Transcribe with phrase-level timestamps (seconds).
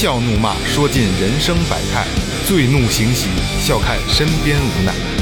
[0.00, 2.06] 笑怒骂，说尽人生百态；
[2.46, 5.19] 醉怒行喜，笑看身边无奈。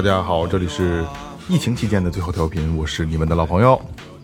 [0.00, 1.04] 大家好，这里是
[1.46, 3.78] 疫情期间的最后调频，我是你们的老朋友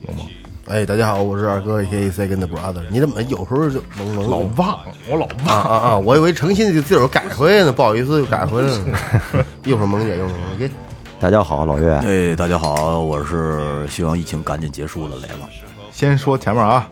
[0.06, 0.26] 萌萌。
[0.68, 2.80] 哎，大家好，我是二哥 A K Second Brother。
[2.88, 5.62] 你怎么有时候就能能老忘，我老啊忘。
[5.62, 5.98] 啊啊！
[5.98, 9.44] 我以为诚心就自个儿改回来呢，不好意思又改回来了。
[9.66, 10.70] 一会儿萌姐，一会儿萌姐，
[11.20, 15.34] 大家好，老岳，哎，大家好，我是希望疫情赶紧结束的，雷子。
[15.92, 16.88] 先说前面啊，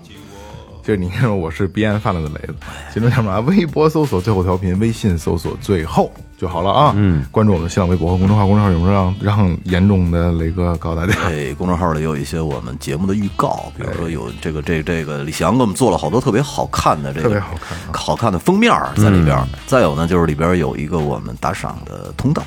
[0.85, 2.55] 就是你看我是鼻炎犯了的雷子。
[2.93, 6.93] 先说前面啊，微博搜索最后调频，微信搜索最后就好了啊。
[6.95, 11.19] 嗯，关注我们的新浪微博和公众号，公众号有没有让让严重的雷哥告诉大家？
[11.23, 19.49] 哎，公众号里有一些我们节目的预告，比如说有这个这这个李翔给我们做了好多特别好看的这个特别好看啊好看的封面儿在里边儿。
[19.67, 22.43] 再有呢，就是里边有一个我们打赏的通道。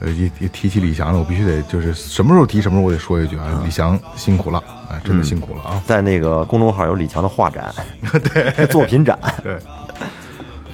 [0.00, 5.82] 呃，一一提起李翔呢，我必须得就是什么时候提什么时候我得说一句啊，李翔辛苦了，哎，真的辛苦了啊。
[5.86, 7.72] 在那个公众号有李强的画展，
[8.32, 9.58] 对，作品展，对。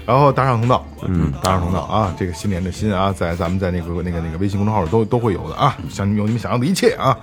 [0.07, 7.19] 然后打赏通道，嗯，打赏通道啊，这个新年的新啊，在咱们在那个那个那个微信公众号里都都会有的啊，想有你们想要的一切啊。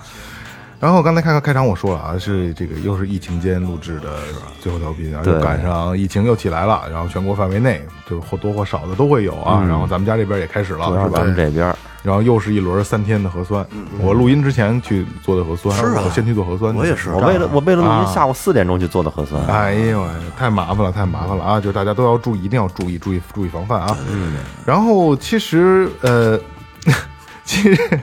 [0.84, 4.48] 然后刚才看看开场我说了啊，是这个又是疫情间录制的是吧？
[4.60, 9.64] 最后调频啊，又赶上疫情又起来了，然后全国范围内就是或多或少的都会有啊。
[9.66, 11.26] 然后咱们家这边也开始了，是吧咱？
[11.26, 13.66] 们这边，然后又是一轮三天的核酸，
[14.02, 21.62] 我录音之前去做的核酸，是啊我先去做核酸，我也是我为了我为了录啊音，下午四点钟去做的核酸，哎呦喂，太麻烦了，太麻烦了啊！
[21.62, 23.98] 就大家都要注意，一定要注意，注意，注意防范啊。
[24.12, 24.34] 嗯。
[24.66, 26.38] 然后其实呃，
[27.46, 28.00] 其实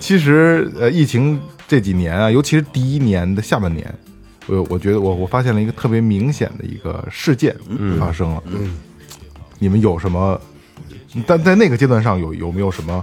[0.00, 1.38] 其实呃，疫情
[1.72, 3.94] 这几年啊，尤其是第一年的下半年，
[4.46, 7.56] 我我觉得我我发现了一个特别明显的一个事件
[7.98, 8.42] 发生了。
[8.44, 8.76] 嗯。
[9.58, 10.38] 你们有什么？
[11.26, 13.02] 但在那个阶段上有有没有什么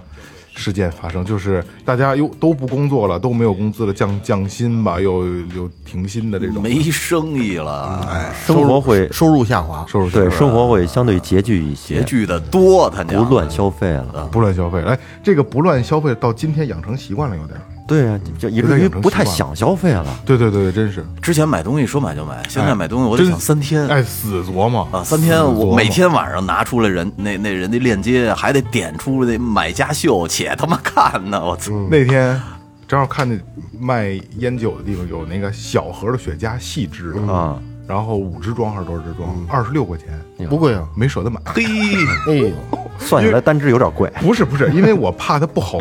[0.53, 1.25] 事件发生？
[1.25, 5.25] 就是大家又都不工作了，都没有工资了，降降薪吧，又
[5.55, 14.29] 又停薪的这种没生意了，哎，生活会收入下滑，收入对生活会相对拮据一些，拮据的多，他娘不乱消费了。
[14.31, 14.79] 不乱消费。
[14.83, 17.65] 哎，这个不乱消费到今天养成习惯了，有点儿。
[17.89, 20.05] 对啊，就以至于不太想消费了。
[20.25, 21.03] 对对对对，真是。
[21.21, 23.85] 之前买东西说买就买，现在买东西我得真想三天。
[23.87, 31.71] 哎，死琢磨啊，三天我每天晚上拿出来人那那人家链接，还得点出那买家秀，且他妈看呢，我操！
[31.89, 32.39] 那天
[32.87, 33.37] 正好看那
[33.79, 39.29] 卖烟酒的地方有那个小盒的雪茄细支的啊，然后五支装还是多少支装？
[39.47, 40.87] 二十六块钱，不贵啊。
[40.95, 41.39] 没舍得买。
[41.45, 41.63] 嘿，
[42.27, 42.51] 哎呦，
[42.99, 44.11] 算下来单支有点贵。
[44.19, 45.79] 不是不是，因为我怕它不好，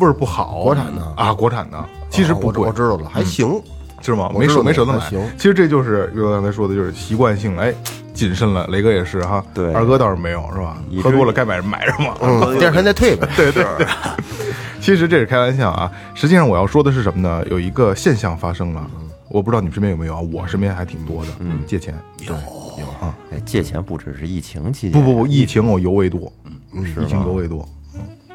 [0.00, 0.60] 味儿不好。
[0.64, 3.60] 国产的啊，国产的，其实不贵我我，知道了，还行。
[4.02, 4.30] 是吗？
[4.34, 5.20] 没舍没舍得买行。
[5.36, 7.70] 其实这就是就刚才说的，就是习惯性哎
[8.14, 8.66] 谨慎了。
[8.68, 12.16] 雷哥也是哈，对二哥倒是没有是吧喝多了该买买什么。
[12.22, 13.28] 嗯，第二天再退呗。
[13.36, 13.86] 对对对，
[14.80, 15.92] 其实这是开玩笑啊。
[16.14, 17.44] 实际上我要说的是什么呢？
[17.50, 18.90] 有一个现象发生了，
[19.28, 20.20] 我不知道你们身边有没有啊？
[20.32, 21.94] 我身边还挺多的，嗯，借钱。
[22.20, 22.32] 有，
[22.78, 23.14] 有啊。
[23.30, 26.32] 哎，借钱不只是疫情期间，不不不，疫情我尤为多，
[26.72, 27.68] 嗯，疫情尤为多。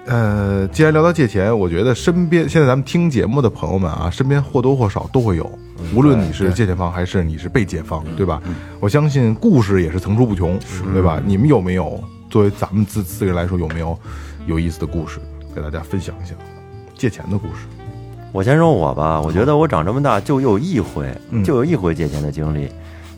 [0.06, 5.50] 呃，既然聊到借钱，我觉得身边现在咱们听节目的朋友们啊，身边或多或少都会有，
[5.96, 8.42] 无论你是借钱方还是你是被借方，对吧？
[8.80, 10.60] 我相信故事也是层出不穷，
[10.94, 11.20] 对吧？
[11.26, 13.98] 你们有没有作为咱们自四个人来说，有没有
[14.46, 15.20] 有意思的故事
[15.56, 16.36] 给大家分享一下？
[16.96, 17.66] 借钱的故事，
[18.32, 22.70] 我先说我吧，我觉得我长这么大就有一回，嗯就有一回借钱的经历，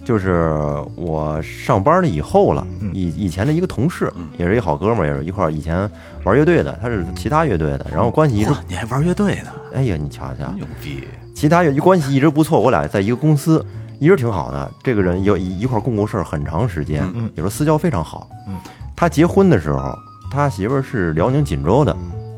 [0.07, 0.56] 就是
[0.95, 5.77] 我上班了以后了，嗯以以前的一个同事，也是一好哥们儿，也是一块儿以前
[6.24, 9.51] 玩乐队的，他是其他乐队的，然后关系一直，哇，你还玩乐队呢？
[9.74, 11.04] 哎呀，你瞧瞧，牛逼！
[11.36, 13.63] 其他乐关系一直不错，我俩在一个公司，
[14.00, 14.71] 一直挺好的。
[14.81, 18.30] 这个人有一一块儿共过事儿很长时间，嗯有时候私交非常好。
[18.48, 18.56] 嗯，
[18.95, 19.94] 他结婚的时候，
[20.31, 21.94] 他媳妇儿是辽宁锦州的，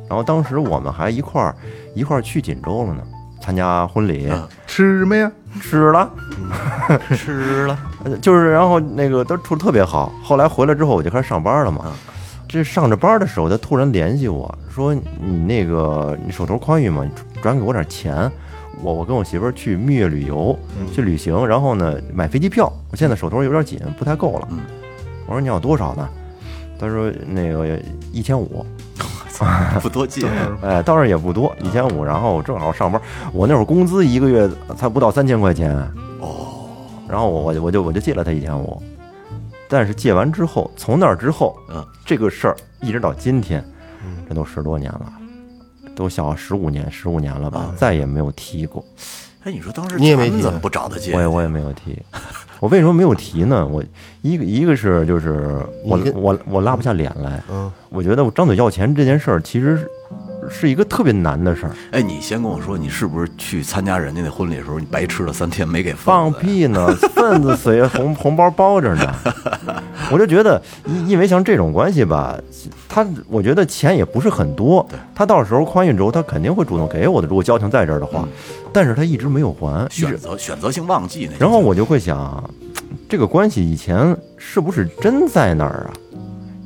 [0.09, 1.55] 然后当时我们还一块儿
[1.93, 3.03] 一块儿去锦州了呢，
[3.41, 5.31] 参加婚礼，嗯吃没呀？
[5.61, 6.11] 吃了，
[7.15, 10.11] 吃了，呃就是然后那个都处的特别好。
[10.23, 11.91] 后来回来之后，我就开始上班了嘛。
[12.47, 17.03] 这上着班的时候，他突然联系我说：“你那个你手头宽裕吗？
[17.03, 18.31] 你转给我点钱，
[18.81, 20.57] 我我跟我媳妇儿去蜜月旅游，
[20.93, 22.71] 去旅行，然后呢买飞机票。
[22.91, 24.47] 我现在手头有点紧，不太够了。
[24.51, 24.59] 嗯
[25.27, 26.09] 我说你要多少呢？
[26.79, 27.79] 他说那个
[28.11, 28.65] 一千五。
[29.81, 30.27] 不多借，
[30.61, 33.01] 哎，倒是也不多，一千五，然后正好上班，
[33.31, 35.73] 我那会儿工资一个月才不到三千块钱，
[36.19, 36.67] 哦，
[37.07, 38.81] 然后我我就我就我就借了他一千五，
[39.69, 43.63] 但是借完之后，从那儿之后，嗯，这个事儿一直到今天，
[44.27, 45.13] 这都十多年了，
[45.95, 48.83] 都小十五年十五年了吧，再也没有提过，
[49.43, 51.13] 哎，你说当时你也没提怎么不找他借？
[51.13, 51.97] 我也我也没有提，
[52.59, 53.65] 我为什么没有提呢？
[53.65, 53.83] 我
[54.21, 59.89] 一个一个是就是我我我拉不下脸来，嗯，我觉得我张嘴要钱这件事儿其实是
[60.49, 61.71] 是一个特别难的事儿。
[61.91, 69.15] 哎，你先跟我说，你是不是去参加人家那婚礼的时候，你白吃了三天没给份放屁呢， 份子随红红包包着呢。
[70.11, 72.37] 我就觉得，因因为像这种关系吧，
[72.87, 77.27] 他我觉得钱也不是很多，他到时候宽裕之后，他肯定会主动给我的。
[77.27, 78.27] 如果交情在这儿的话，
[78.73, 81.37] 但是他一直没有还，选择选择性忘记那。
[81.37, 82.43] 然后我就会想，
[83.07, 85.93] 这个关系以前是不是真在那儿啊？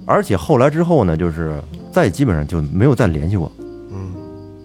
[0.05, 1.61] 而且后来之后呢，就是
[1.91, 3.51] 再基本上就没有再联系过，
[3.91, 4.13] 嗯，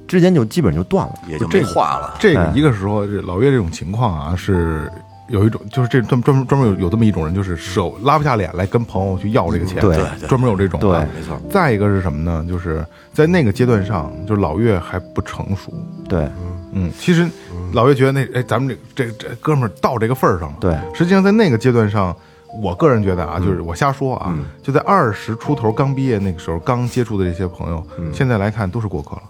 [0.07, 1.15] 之间就基本就断了。
[1.29, 2.15] 也就没话了。
[2.19, 4.91] 这个哎一个时候，这老岳这种情况啊，是
[5.29, 11.41] 有一种，就是这专专门专门有有这么一种人，就是手拉不下脸来跟朋友去要这个钱，对对对专门有这种、啊，对没错。
[11.51, 12.45] 再一个是什么呢？
[12.49, 15.73] 就是在那个阶段上，就是老岳还不成熟。
[16.09, 16.29] 对
[16.73, 17.29] 嗯，其实
[17.73, 20.57] 老岳觉得那哎，咱们这这这哥们儿到这个份儿上了。
[20.61, 22.15] 对实际上在那个阶段上，
[22.63, 29.23] 我个人觉得啊，就是我瞎说啊，就在二十出头刚毕业那个时候，刚接触的这些朋友，现在来看都是过客了。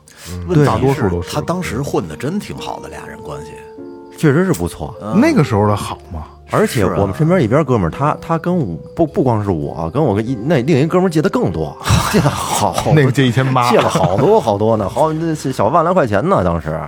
[0.46, 3.52] 问大多数是都是他当时混的真挺好的，俩人关系。
[4.18, 4.94] 确实是不错。
[5.16, 11.74] 那个时候的好嘛，而且我们身边一边哥们儿，他他跟我不不光是我，跟我跟一那另一哥们儿借的更多，
[12.12, 16.78] 借的好，那个借一千八，借了好多好多呢，好那小万来块钱呢，当时。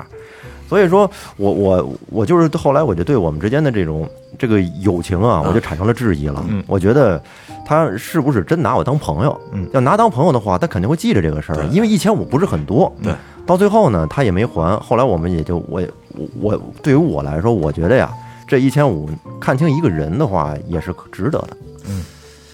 [0.69, 6.45] 所以说我我我就是后来我就对我们之间的这种这个友情啊，我就产生了质疑了。
[6.47, 6.63] 嗯。
[6.69, 7.21] 我觉得
[7.67, 9.41] 他是不是真拿我当朋友？
[9.53, 9.69] 嗯。
[9.73, 12.93] 要拿当朋友的话，他肯定会记着这个事儿，因为一千五不是很多。
[13.03, 13.13] 对，
[13.51, 14.79] 到最后呢，他也没还。
[14.79, 15.83] 后来我们也就我
[16.15, 18.09] 我我对于我来说，我觉得呀，
[18.47, 19.11] 这一千五
[19.41, 21.57] 看清一个人的话，也是值得的。
[21.89, 22.05] 嗯，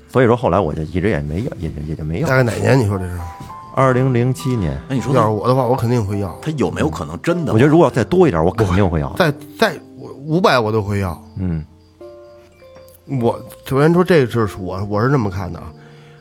[0.08, 2.36] 所以说后来我就一直也没要，也也也就没要大。
[2.36, 2.78] 概哪年？
[2.78, 3.18] 你说这是？
[3.74, 6.34] 二零零七年，那你说要是我的话，我肯定会要。
[6.40, 7.52] 他有没有可能真的？
[7.52, 9.12] 我觉得如果要再多一点，我肯定会要。
[9.18, 11.22] 再再五百我都会要。
[11.36, 11.62] 嗯
[13.20, 15.66] 我首先说这个事是我我是这么看的啊，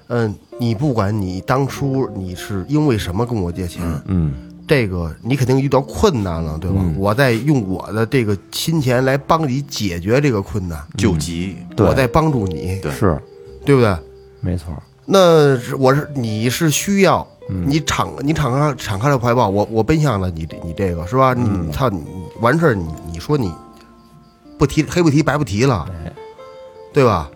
[0.10, 4.34] 嗯，你不管你当初你是因为什么跟我借钱，嗯
[4.68, 6.84] 这个你肯定遇到困难了，对吧？
[6.98, 11.86] 我在用我的这个金钱来帮你解决这个困难，救急，对。
[11.86, 12.92] 我在帮助你，对。
[12.92, 13.20] 是。
[13.66, 13.96] 对不对？
[14.42, 14.74] 没错。
[15.06, 21.34] 那是我是你是需要，你敞你敞开敞开了怀抱，我我奔向了你你这个是吧？
[21.34, 22.04] 你操你
[22.42, 23.52] 完事儿你你说你
[24.58, 25.88] 不提黑不提白不提了，
[26.94, 27.30] 对吧？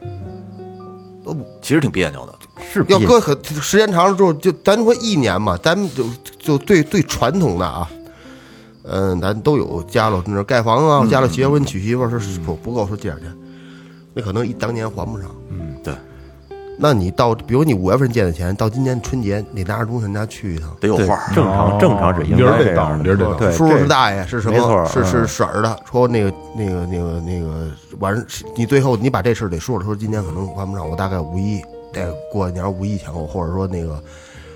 [1.69, 2.33] 其实挺别扭的。
[2.73, 6.03] 是要搁很时间长了之后，就咱说一年嘛，咱们就
[6.39, 7.87] 就最最传统的啊，
[8.81, 13.37] 嗯，咱都有家了，那盖房啊，家了结婚娶媳妇儿是不不够说借点钱，
[14.15, 15.29] 那可能一当年还不上。
[16.81, 21.35] 那你到比如你五月份借的钱，到今年春节你拿着东西人家去一趟，得有话儿。
[21.35, 23.03] 正常正常是应理儿得到，该这样的。
[23.03, 24.85] 理儿得叔叔是大爷是什么？
[24.87, 27.67] 是是嗯婶儿的，说那个那个那个那个
[27.99, 34.01] 完，你最后你把这事儿得说了，说今年可能还不上，我大概五一得过年五一前后，或者说那个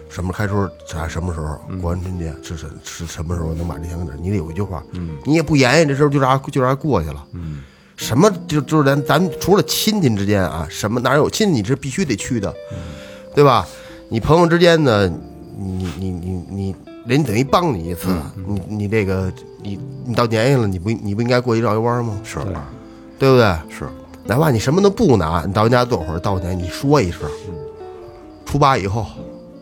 [0.08, 4.18] 什么开春啥什么时候过完春节是是是什么时候能把这钱给点？
[4.22, 4.82] 你得有一句话，
[5.26, 7.22] 你也不言语，这事儿就这样就这样过去了。
[7.96, 12.54] 什么就就是咱咱除了亲戚之间啊，什么哪有亲戚你是必须得去的，
[13.36, 13.68] 对吧？
[14.10, 15.08] 你朋友之间呢，
[15.58, 18.10] 你你你你，人家等于帮你一次，
[18.48, 19.32] 你你这个
[19.62, 22.20] 你你到年纪了，你不你不应该过去绕一弯吗？
[22.24, 22.40] 是
[23.18, 23.46] 对不对？
[23.70, 23.88] 是，
[24.26, 27.22] 哪怕你什么都不拿，你到人家坐会儿，到年你说一声，
[28.46, 29.06] 初八以后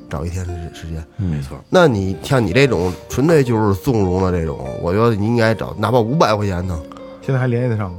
[0.09, 1.05] 找一天时时间。
[1.17, 1.57] 没错。
[1.69, 6.77] 那你像你这种纯粹就是纵容的这种，我觉得你应该找，哪怕五百块钱呢，
[7.21, 7.97] 现在还联系得上吗？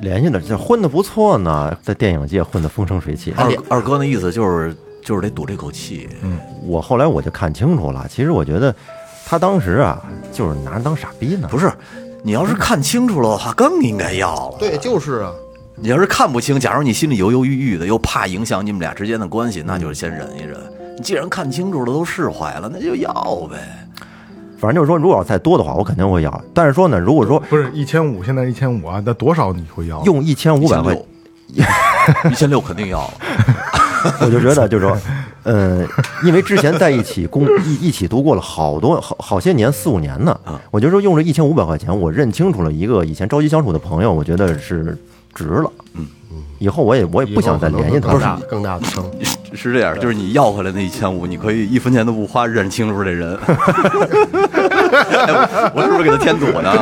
[0.00, 3.32] 联系的这混的不错呢，在电影界混的风生水起。
[3.36, 6.08] 二二哥那意思就是就是得赌这口气。
[6.22, 8.74] 嗯我后来我就看清楚了，其实我觉得
[9.26, 11.48] 他当时啊，就是拿人当傻逼呢。
[11.50, 11.70] 不是，
[12.22, 14.56] 你要是看清楚了的话，更应该要了。
[14.58, 15.32] 对，就是啊，
[15.76, 20.58] 你要是看不清，假如你心里犹犹豫豫的，又怕影响你们俩之间的关系，那就是先忍一忍。
[20.96, 23.12] 你既然看清楚了，都释怀了，那就要
[23.50, 23.83] 呗。
[24.64, 26.44] 反正就是说，如果要再多的话，我肯定会要。
[26.54, 30.02] 但是说呢，如果说不是一千五，现在一千五啊，那多少你会要？
[30.04, 30.96] 用一千五百块，
[32.32, 33.12] 一千六肯定要了。
[34.20, 34.96] 我就觉得就是说，
[35.42, 35.86] 呃，
[36.24, 40.38] 因为之前在一起共一一起度过了好多好好些年，四五年呢。
[40.70, 44.96] 我就说用这一千五百块钱，我认清楚了一个以前朝夕相处的朋友，我觉得是
[45.34, 45.70] 值了。
[45.94, 46.06] 嗯，
[46.58, 48.26] 以后我也我也不想再联系他更了。
[48.26, 49.10] 大更大的坑。
[49.54, 53.38] 是这样，就是你要回来那一千五，你可以一分钱都不花，认清楚这人。
[54.94, 56.72] 哎我是不是给他添堵呢？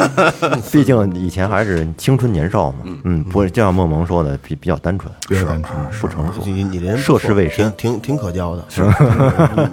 [0.72, 8.82] 毕竟以前还是青春年少嘛，嗯，不是就像梦萌说的，比比较单纯，比较单纯不成熟，你你连涉世未深挺挺挺可交的，是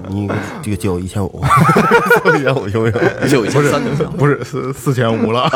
[0.07, 0.31] 你你
[0.61, 1.41] 这个借我一千五，
[2.35, 3.29] 一千五行不行？
[3.29, 4.09] 就一千三就行。
[4.17, 5.49] 不是四四千五了，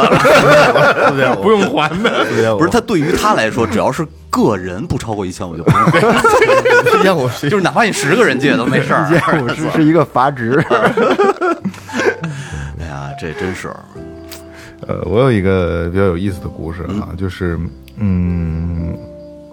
[1.10, 2.56] 四千五不用还的。
[2.58, 9.08] 不是他对于他来说，只要是个人不超过一千五就不用给，一千五是就是哪怕你十个人借都没事儿。
[9.44, 10.60] 五十是一个阀值，
[12.82, 13.68] 哎呀，这真是，
[14.88, 17.60] 呃，我有一个比较有意思的故事啊，就是
[17.98, 18.98] 嗯，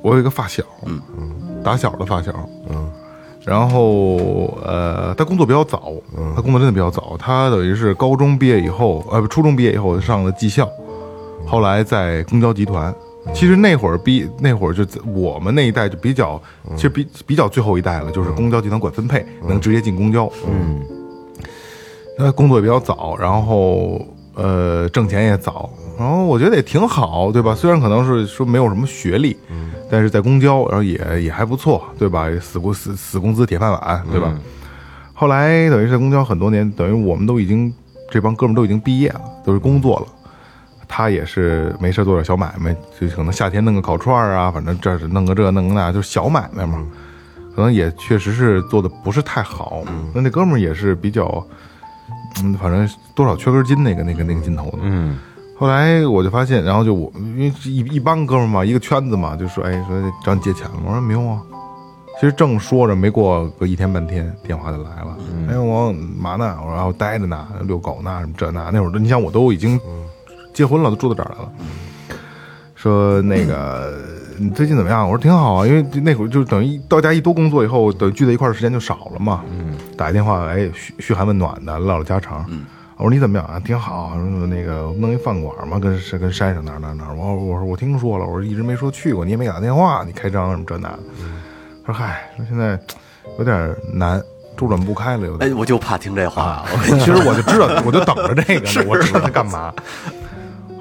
[0.00, 0.99] 我有一个发小，嗯。
[1.62, 2.32] 打小的发小，
[2.70, 2.90] 嗯，
[3.44, 4.16] 然后
[4.64, 5.92] 呃，他工作比较早，
[6.34, 10.66] 他工作真的比较早，他等于是高中毕业以后，呃，不初中毕业以后上了技校，
[11.46, 12.94] 后来在公交集团。
[13.35, 16.41] 其实那会儿比那会儿就我们那一代就比较，
[16.75, 20.31] 其实比比较最后一代了，就是公交集团管分配，能直接进公交。
[20.49, 20.81] 嗯，
[22.19, 24.00] 他工作也比较早，然后
[24.35, 27.55] 呃挣钱也早，然后我觉得也挺好，对吧？
[27.55, 29.37] 虽然可能是说没有什么学历，
[29.91, 32.27] 但是在公交，然后也也还不错，对吧？
[32.41, 34.35] 死工死死工资铁饭碗，对吧？
[35.12, 37.73] 后来等于是在公交很多年，等于我们都已经
[38.11, 40.07] 这帮哥们儿都已经毕业了，都是工作了。
[40.92, 46.85] 他也是没事做点小买卖，就可能夏天弄个烤串儿啊，反正这是弄个这弄个那，就是小买卖嘛。
[47.54, 49.82] 可能也确实是做的不是太好。
[50.12, 51.44] 那那哥们儿也是比较，
[52.42, 54.78] 嗯，反正多少缺根筋那个那个那个劲头的。
[54.82, 55.18] 嗯，
[55.59, 61.40] 后来我就发现，然后就我因为一一帮哥们儿嘛，一个圈子嘛，就说哎说找你借钱了，我说没有啊。
[62.20, 65.16] 其实正说着，没过个一天半天，电话就来了。
[65.49, 66.56] 哎，我嘛呢？
[66.61, 68.70] 我说然后待着呢，遛狗呢，什么这那。
[68.70, 69.80] 那会儿，你想我都已经
[70.61, 71.50] 结婚了，都住到这儿来了。
[72.75, 73.95] 说那个
[74.38, 75.07] 你最近怎么样？
[75.09, 79.43] 我说挺好啊，因为那会儿就等于到家一多工作以后，等于聚在一块儿的时间就少了嘛。
[79.50, 82.45] 嗯，打一电话，哎，嘘嘘寒问暖的，唠唠家常。
[82.50, 82.67] 嗯，
[82.99, 83.59] 我说你怎么样啊？
[83.61, 84.12] 挺好。
[84.14, 87.14] 说那个弄一饭馆嘛，跟是跟山上哪儿哪儿哪儿。
[87.14, 90.99] 我说我说我听说了，我说一直没说去过，你也没给打电话，你开张什么这那的。
[91.87, 92.79] 他说嗨，说现在
[93.38, 94.23] 有点难，
[94.57, 95.50] 周转不开了，有点。
[95.50, 96.64] 哎，我就怕听这话。
[96.83, 99.73] 其实我就知道，我就等着这个呢， 我知道他干嘛。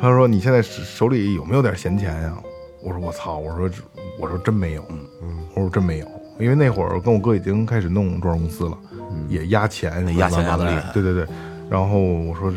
[0.02, 2.38] 他说：“你现在手里有没有点闲钱呀？”
[2.82, 3.70] 我说：“我操！”我说
[4.20, 4.84] ：“我说真没有。”
[5.22, 6.08] 嗯，我说真没有，
[6.40, 8.78] 因为那会儿跟我哥已经开始弄装修公司了，
[9.28, 11.28] 也压钱，压钱压得的厉害对对对。
[11.70, 12.54] 然后我说，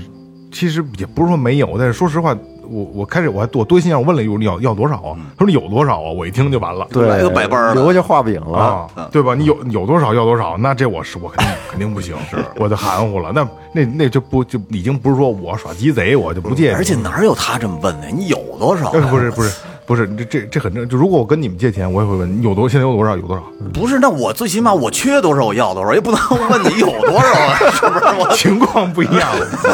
[0.52, 2.36] 其实也不是说没有，但是说实话，
[2.72, 5.16] 我我开始我还我多心眼，我问了有你要要多少啊？
[5.36, 6.10] 他说你有多少啊？
[6.10, 6.86] 我一听就完了。
[6.90, 8.58] 对，来个百班儿的留下画饼了。
[8.58, 9.34] 啊，对吧？
[9.34, 13.30] 你有有多少要多少，那这我是我肯定肯定不行，是我就含糊了。
[13.34, 16.74] 那那那就不就已经不是说我耍鸡贼，我就不借你。
[16.74, 18.06] 而且哪有他这么问的？
[18.08, 19.52] 你有多少不是不是
[19.84, 20.88] 不是，这这这很正。
[20.88, 23.42] 就如果我跟你们借钱，我也会问你有多，现在有多少，有多少。
[23.74, 28.04] 不是，那我最起码我缺多少，我要多少，也不能问你有多少啊， 是不是？
[28.18, 29.28] 我情况不一样，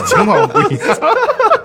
[0.07, 0.97] 情况不一样。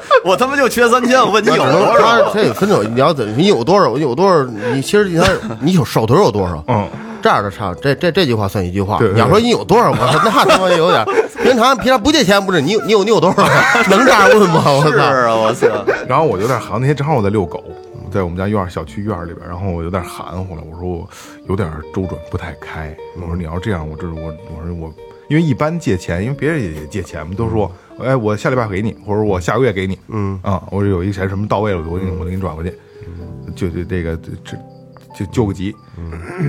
[0.24, 2.31] 我他妈就缺三千，我问你有多他少？
[2.33, 5.29] 他也分手，你要怎你有多少，我有多少，你其实你看
[5.62, 6.88] 你有手头有多少，嗯，
[7.22, 9.00] 这样的差，这这这句话算一句话。
[9.13, 11.05] 你要说你有多少，我说那他妈有点。
[11.43, 13.43] 平常平常不借钱不是你你有你有多少，
[13.89, 14.63] 能这样问吗？
[14.65, 14.89] 我操！
[14.91, 15.67] 是啊，我操！
[16.07, 17.62] 然后我有点含糊，那天正好我在遛狗，
[18.13, 21.07] 在我们家院儿小区院儿里边，然后我有点含糊了，我说我
[21.50, 24.89] 有点周转不太开，我说你要这样，我这我我说我，
[25.30, 30.39] 因为一般借钱，因为别人也借钱嘛，都说哎我下礼拜给你，或者我下个月给你，嗯。
[30.42, 32.74] 啊，我说有一钱什么到位了，我给你我给你转过去，
[33.56, 34.58] 就就这个这
[35.15, 35.75] 就救个急，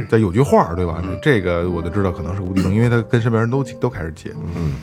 [0.09, 1.03] 但有句话儿对吧？
[1.23, 4.75] 这个我就知道可能是无底洞，因为他跟身边人都都开始借，嗯。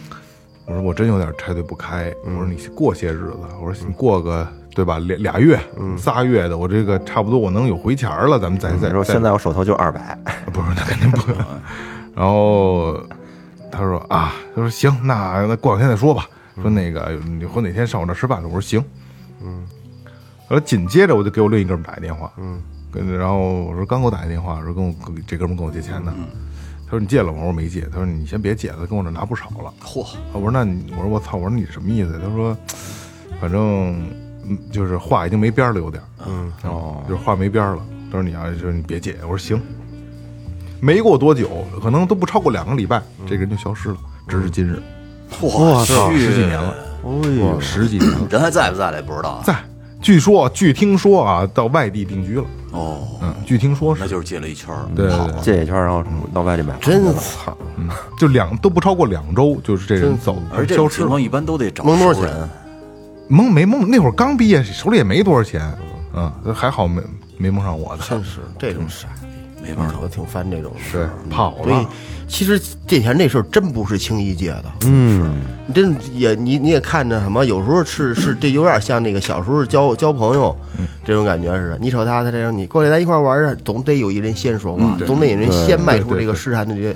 [0.68, 2.14] 我说我真有点拆对不开。
[2.24, 5.00] 我说你过些日子，我说你过个对吧？
[5.00, 5.60] 俩俩月、
[5.98, 10.18] 仨月的，我这个差不多我能有回钱儿了，咱们再再说现在我手头就二百，
[10.54, 11.46] 不是那肯定不可能。
[12.16, 12.94] 然后
[13.72, 16.28] 他说啊，他说行，那那过两天再说吧。
[16.62, 18.46] 说那个你说哪天上我这儿吃饭去？
[18.46, 18.84] 我说行。
[19.42, 19.66] 嗯。
[20.50, 22.62] 然后紧接着我就给我另一哥们打一电话，嗯，
[22.92, 24.94] 跟然后我说刚给我打一电话，说跟我
[25.26, 26.14] 这哥们跟我借钱呢。
[26.86, 27.38] 他说你借了吗？
[27.40, 27.82] 我说没借。
[27.84, 29.74] 他说你先别借了，跟我这拿不少了。
[29.82, 32.20] 嚯，我说那你，我说我操，我说你什么意思？
[32.22, 32.56] 他说，
[33.40, 33.96] 反正
[34.44, 37.82] 嗯，就是话已经没边儿了，有点儿，嗯，哦，就是话没边儿了。
[38.12, 39.62] 他说你要就是你别借，我说行。
[40.82, 43.98] 没过多久，可能都不超过两个礼拜，这个人就消失了，
[44.28, 44.82] 直至今日，
[45.40, 49.42] 我操，十几年了，哦十几年了，人还在不在了也不知道。
[49.46, 49.56] 在。
[50.02, 52.46] 据说，据听说啊，到外地定居了。
[52.72, 54.88] 哦，嗯，据听说是那，就是借了一圈儿。
[54.96, 55.12] 对
[55.44, 57.56] 借一圈，然后到外地买，真惨！
[57.78, 60.90] 嗯，就两都不超过两周，就是这人走，而这消失了。
[60.90, 62.34] 种情况一般都得找蒙多少钱。
[63.28, 63.88] 蒙没蒙？
[63.88, 65.62] 那会儿刚毕业，手里也没多少钱，
[66.16, 67.00] 嗯，还好没
[67.38, 68.04] 没蒙上我的。
[68.04, 69.08] 真是这种傻
[69.62, 69.70] 逼。
[69.70, 70.08] 没法弄我。
[70.08, 70.80] 挺烦这种的。
[70.80, 71.90] 是跑所以了，
[72.28, 74.66] 其实借钱这事儿真不是轻易借的。
[74.86, 80.56] 嗯，你真也你你也看着什么，有时候是是这有点像那个小时候交交朋友
[81.06, 81.78] 这种感觉似的。
[81.80, 86.96] 你瞅他，他这样，你过来咱一块玩儿啊，总得有一人先说话，总得有人先迈出这个试探的这，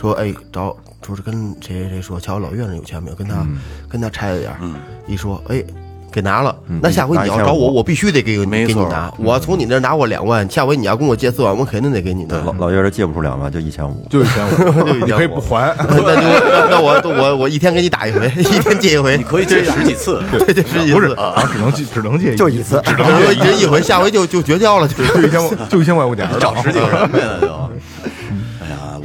[0.00, 3.46] 说哎找说是跟谁谁谁说，瞧老岳那有钱没有，跟他
[3.88, 4.58] 跟他拆了点儿，
[5.06, 5.64] 一说哎。
[6.12, 9.12] 给拿了，那下回你要找我，我必须得给给你拿。
[9.18, 12.36] 我从你那拿过两万，下回你要跟我借四万，我肯定得给你拿。
[12.44, 14.06] 老老爷这借不出两万，就一千五。
[14.10, 14.50] 就一千五，
[14.84, 15.74] 就一千五你可以不还。
[15.78, 27.70] 那就那那我我我一天给你打一回，一天借一回，你可以借十几次，对对十几不是，次，啊，只能借只能借就一次只只能 借一回，下回就就绝交了，就就一千五，就一千块钱儿的找十几个人呗，那就。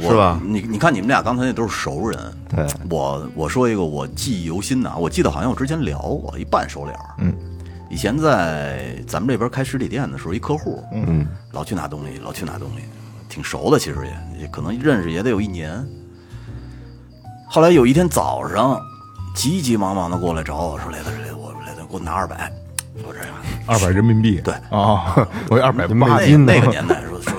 [0.08, 7.34] 是吧你你看你们俩刚才那都是熟人，对我我说一个我记忆犹新的啊，我记得好像我之前聊过一半熟脸嗯，
[7.90, 12.82] 以前在咱们这边开实体店的时候，一客户，嗯，老去拿东西，老去拿东西，
[13.28, 15.84] 挺熟的，其实也也可能认识也得有一年。
[17.50, 18.78] 后来有一天早上，
[19.34, 22.52] 急急忙忙的过来找我说：“雷子，雷子，我雷子给我拿二百。”
[23.06, 23.28] 我这样。
[23.64, 24.40] 二百人民币。
[24.42, 27.32] 对 啊，我二百八那斤呢那个年代说说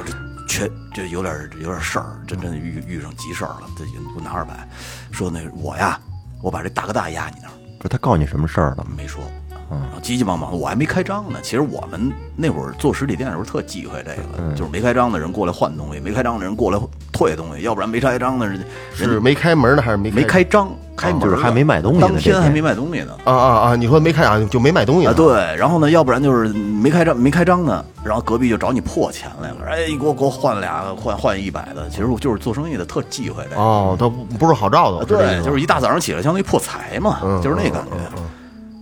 [0.59, 4.67] 这缺这有点有点事儿，真真遇遇上急事儿了，这给我拿二百，
[5.11, 5.97] 说那我呀，
[6.41, 8.91] 我把这大哥大压你那儿，不是他告你什么事儿了吗？
[8.97, 9.23] 没说，
[9.69, 11.39] 然后急急忙忙，我还没开张呢。
[11.41, 16.77] 其实我们那会儿做实体店的时候特忌讳这个，就是没开张的人过来换东西，没开张的人过来
[17.19, 18.63] 退东西，要不然没拆张的人
[18.95, 23.11] 是没开门呢还是没没开张，开门就是还没卖东西呢当天天还没卖东西呢。
[23.25, 23.75] 啊啊啊！
[23.75, 31.89] 你说没开啊，就没卖东西啊，对，然后呢，要不然就是没开张，没开张呢，然后隔壁就找你破钱来了，哎，你给我给我换俩，换换一百的。
[31.89, 33.57] 其实我就是做生意的，特忌讳的。
[33.57, 37.97] 哦，他不不是好兆头，啊对，就是一大早上起来，相当于破财嘛，就是那感觉。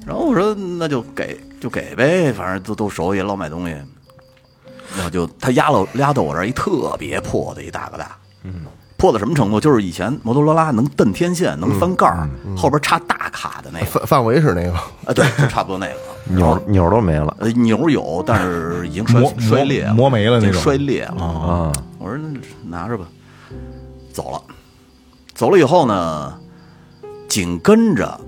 [0.05, 3.75] 然后我说那就给就给呗，反正都都熟，也老买东西。
[4.95, 8.53] 然后就他压了压到我这儿一特别破的一大哥大，嗯，
[8.97, 9.59] 破到什么程度？
[9.59, 14.73] 就是以前摩托罗拉能蹬天线，能翻盖儿，后边插大卡的那个，范范围是那个，
[15.05, 15.93] 啊，对，就差不多那个。
[16.29, 21.23] 钮钮都没了呃，钮有，但是已经摔磨摔裂了，磨没了那种摔裂了。
[21.23, 21.71] 啊！
[21.99, 22.37] 我说那
[22.69, 23.05] 拿着吧，
[24.11, 24.41] 走了。
[25.33, 26.37] 走了以后呢，
[27.29, 28.19] 紧跟着，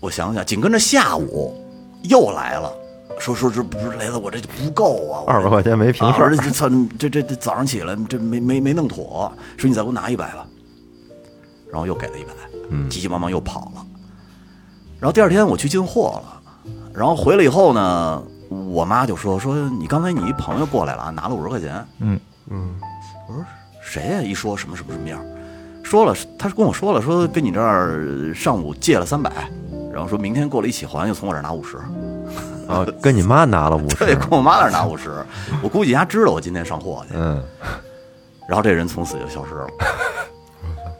[0.00, 1.54] 我想想，紧跟着下午
[2.02, 2.72] 又来了，
[3.18, 10.46] 说说这不是雷子，我这不够啊，我二百块钱没平事儿啊这这操这这这早上起来这没没没弄妥，说你再给我拿一百吧，
[11.70, 12.30] 然后又给了一百，
[12.70, 13.86] 嗯急急忙忙又跑了。
[14.98, 16.42] 然后第二天我去进货了，
[16.94, 22.20] 然后回来以后呢，我妈就说说你刚才你一朋友过来了啊，拿了五十块钱，嗯。
[22.48, 22.76] 嗯，
[23.28, 23.44] 我说
[23.82, 25.20] 谁呀、一说什么什么什么样，
[25.82, 29.50] 说了，他跟我说了，说跟你这儿上午借了三百，
[29.92, 31.76] 然后说明天过来一起还，又从我这儿拿五十，
[32.68, 35.24] 啊，跟你妈拿了五十对，跟我妈那儿拿五十，
[35.62, 37.42] 我估计人家知道我今天上货去，嗯，
[38.48, 39.66] 然后这人从此就消失了，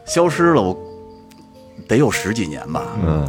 [0.05, 0.77] 消失了，我
[1.87, 3.27] 得有十几年吧，嗯，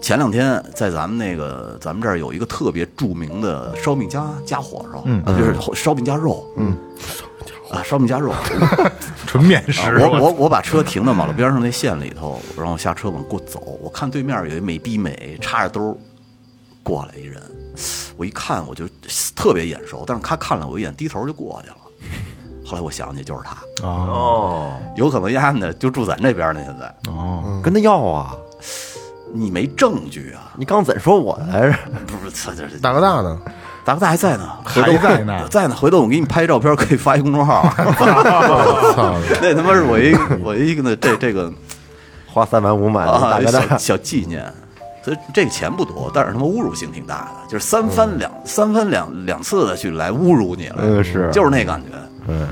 [0.00, 6.76] 前两天在咱们那个咱们这儿有一个特别著名的烧饼夹夹火烧，嗯，就是烧饼夹肉，嗯，
[7.70, 8.32] 啊，烧饼夹肉，
[9.26, 9.98] 纯面啊食。
[9.98, 15.96] 我我我把车停到马路边上那线里头，然后下车往过走，我看对面有一美逼美插着兜儿
[16.82, 17.42] 过来一人，
[18.16, 18.86] 我一看我就
[19.34, 21.76] 特别眼熟，但是他看了我一眼，低头就过去了。
[22.64, 26.60] 后来我想起就是他，哦，有可能丫呢就住咱这边呢。
[26.64, 28.34] 现在哦，跟他要啊！
[29.32, 30.52] 你没证据啊？
[30.56, 31.78] 你刚怎说我来着？
[32.06, 33.38] 不是，这这大哥大呢？
[33.84, 35.76] 大哥大还在呢， 还在呢 在呢。
[35.76, 37.62] 回头我给你拍照片，可以发一公众号。
[38.94, 39.14] 操！
[39.40, 41.52] 那他妈是我一我一个呢，这这个
[42.26, 44.52] 花三万五买的啊大哥大小，小纪念。
[45.06, 51.30] 所以这个钱不多，但是他妈侮辱性挺大的，就是三番两、三番两两次的去来侮辱你了，嗯是。
[51.32, 51.86] 就是那感觉
[52.26, 52.48] 嗯，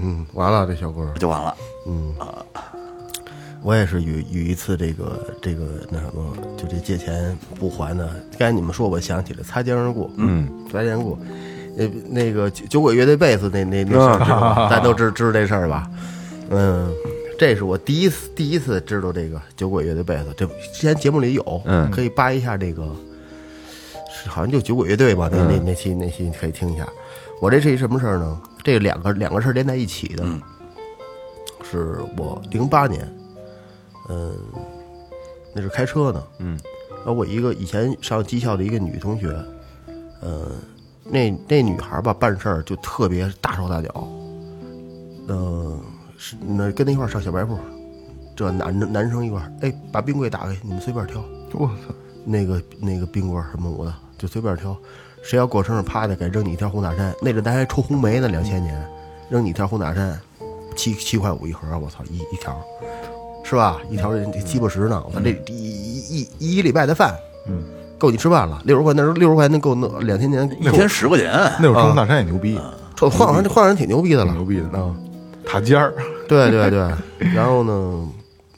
[0.00, 1.52] 嗯，完了，这小哥，就完了。
[1.88, 2.28] 嗯，啊。
[3.60, 8.08] 我也是有有一次这个这个那什么，就这借钱不还的，
[8.38, 11.18] 刚才你们说，我想起来擦肩而过，嗯，擦肩而过。
[11.76, 15.90] 那那个酒酒鬼乐队贝斯那那那事儿 知道吧，咱都知知道这事儿吧？
[16.50, 16.88] 嗯，
[17.38, 22.82] 这是我第一次第一次知道这个酒鬼乐队贝斯，这之前节目里有，嗯可以扒一下这个，
[24.10, 25.28] 是好像就酒鬼乐队吧？
[25.30, 26.88] 那那那期那期你可以听一下。
[27.40, 28.40] 我这是一什么事儿呢？
[28.64, 30.40] 这两个两个事儿连在一起的，嗯
[31.70, 33.06] 是我零八年，
[34.08, 34.34] 嗯，
[35.52, 36.58] 那是开车呢，嗯，
[36.98, 39.36] 然后我一个以前上技校的一个女同学，
[40.22, 40.52] 嗯，
[41.04, 44.08] 那那女孩吧办事儿就特别大手大脚，
[45.28, 45.95] 嗯、是
[46.40, 47.58] 那跟那一块儿上小卖部，
[48.34, 54.76] 这男男生一块儿，哎，把冰柜打开，你们随便挑，我操，那个那个冰棍儿什么我的就随便挑，
[55.22, 58.74] 谁要过生日啪的给扔你一条红塔山，那阵咱还抽红梅呢，两千年，
[59.28, 60.18] 扔你一条红塔山，
[60.74, 62.60] 七七块五一盒，我操，一一条，
[63.44, 63.78] 是吧？
[63.90, 67.14] 一条得七八十呢，我操，这一一一一礼拜的饭，
[67.46, 67.62] 嗯，
[67.98, 72.58] 够你吃饭了，六十块那时候六十块能够那两千年，一天十块钱，那会儿红塔山也牛逼，
[72.98, 74.78] 换换上换人挺牛逼的了，牛逼的。
[74.78, 74.96] 啊。
[75.56, 75.94] 塔尖儿，
[76.28, 76.78] 对对对，
[77.34, 78.08] 然后呢，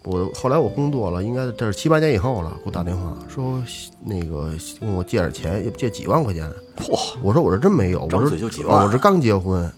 [0.03, 3.63] 我后来我工作了，应该这是七八年以后了，给我打电话说
[4.05, 6.51] 那个问我借点钱，也借几万块钱。
[6.77, 7.15] 嚯！
[7.23, 9.71] 我说我这真没有，我张说就几万我这刚结婚，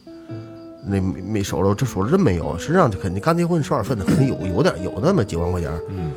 [0.87, 2.57] 那没没手头这手头真没有。
[2.57, 5.71] 实际上这肯定刚结婚收点份子，肯定有有点有那么几万块钱。
[5.91, 6.13] 嗯，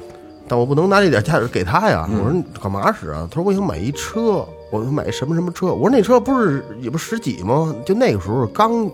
[0.48, 2.08] 但我不能拿这点价值给他呀。
[2.10, 3.28] 我说你干嘛使啊？
[3.30, 5.74] 他说我想买一车，我说买什么什么车。
[5.74, 7.76] 我说那车不是也不十几吗？
[7.86, 8.90] 就那个时候刚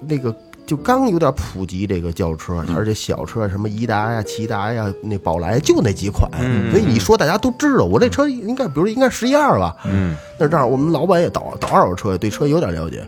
[0.00, 0.34] 那个。
[0.70, 6.30] 就刚有点普及这个轿车，而且小车什么颐达呀、骐达呀、那宝来就那几款，
[6.70, 7.86] 所以你说大家都知道。
[7.86, 13.04] 我这车应该，比如应该十一二吧，嗯，那这样我们老板也倒倒二手车，对车有点了解。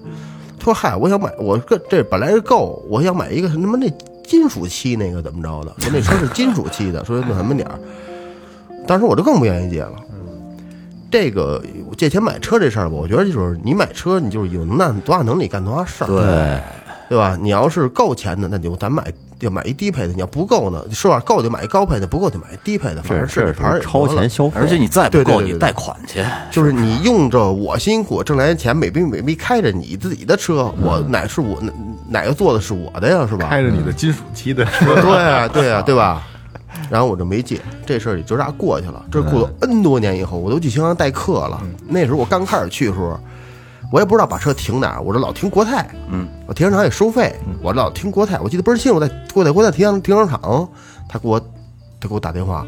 [0.58, 3.88] 他说：“嗨，我想买，我这这本来是够，我想买一个什么那
[4.26, 5.72] 金属漆那个怎么着的？
[5.78, 7.78] 说那车是金属漆的，说那什么点儿。
[8.88, 9.92] 当时我就更不愿意借了。
[11.12, 11.62] 这个
[11.96, 16.06] 借钱买车这事儿吧，我觉得就是你买车，你就是有那多大能力干多大事儿。
[16.06, 16.58] 对，
[17.12, 17.36] 对吧？
[17.38, 19.04] 你要是够钱的，那就咱买
[19.38, 21.20] 就买一低配的；你要不够呢，是吧？
[21.20, 23.02] 够就买一高配的，不够就买一低配的。
[23.02, 26.24] 反正是超前消费，而且你再不够，你贷款去。
[26.50, 31.70] 就是你用着我辛苦挣来的钱，美兵美逼开着你自己的车，我哪是我哪
[32.08, 33.26] 哪个做的是我的呀？
[33.28, 33.46] 是吧？
[33.46, 36.22] 开着你的金属漆的车，对啊，对啊，对吧？
[36.88, 39.04] 然后我就没借，这事儿也就这样过去了。
[39.12, 41.60] 这过了 N 多年以后，我都去新疆代课了。
[41.88, 43.20] 那时候我刚开始去的时候，
[43.92, 48.40] 我也不知道把车停哪儿，我这老停国泰，嗯，我停车场也收费，我老停国泰。
[48.40, 50.66] 我记得倍儿清，我在国在国泰停车停车场，
[51.06, 51.38] 他给我
[52.00, 52.66] 他给我打电话，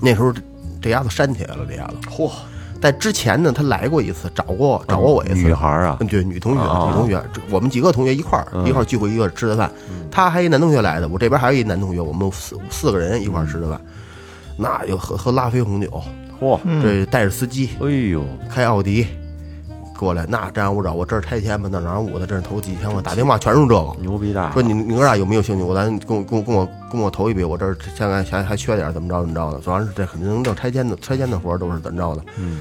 [0.00, 0.40] 那时候这
[0.80, 2.10] 这丫头删起来了，这丫头。
[2.10, 2.32] 嚯，
[2.80, 5.34] 在之前呢，他来过一次，找过找过我一次。
[5.34, 9.70] 女孩啊嗯，对，女同学，啊女同学，我们几个同学一块儿一块儿聚会，一块儿吃的饭。
[10.10, 13.78] 他还一男同学来的，我这边还有一男同学，我们四四个人一块儿吃的饭。
[14.56, 16.02] 那就喝喝拉菲红酒，
[16.40, 19.06] 嚯，这带着司机哎呦，开奥迪
[19.98, 23.96] 过来，那张我找我这儿拆迁吧，那哪儿我的这儿投几千万，打电话全是这个。
[24.00, 24.50] 牛逼大！
[24.52, 25.62] 说你你哥俩有没有兴趣？
[25.62, 29.58] 我咱跟我跟我跟我跟我投一笔，我这儿现在还还缺点儿，怎么着怎么着的。
[29.60, 32.22] 主要是这肯定能挣拆迁的拆迁的活儿都是怎么着的。
[32.38, 32.60] 嗯，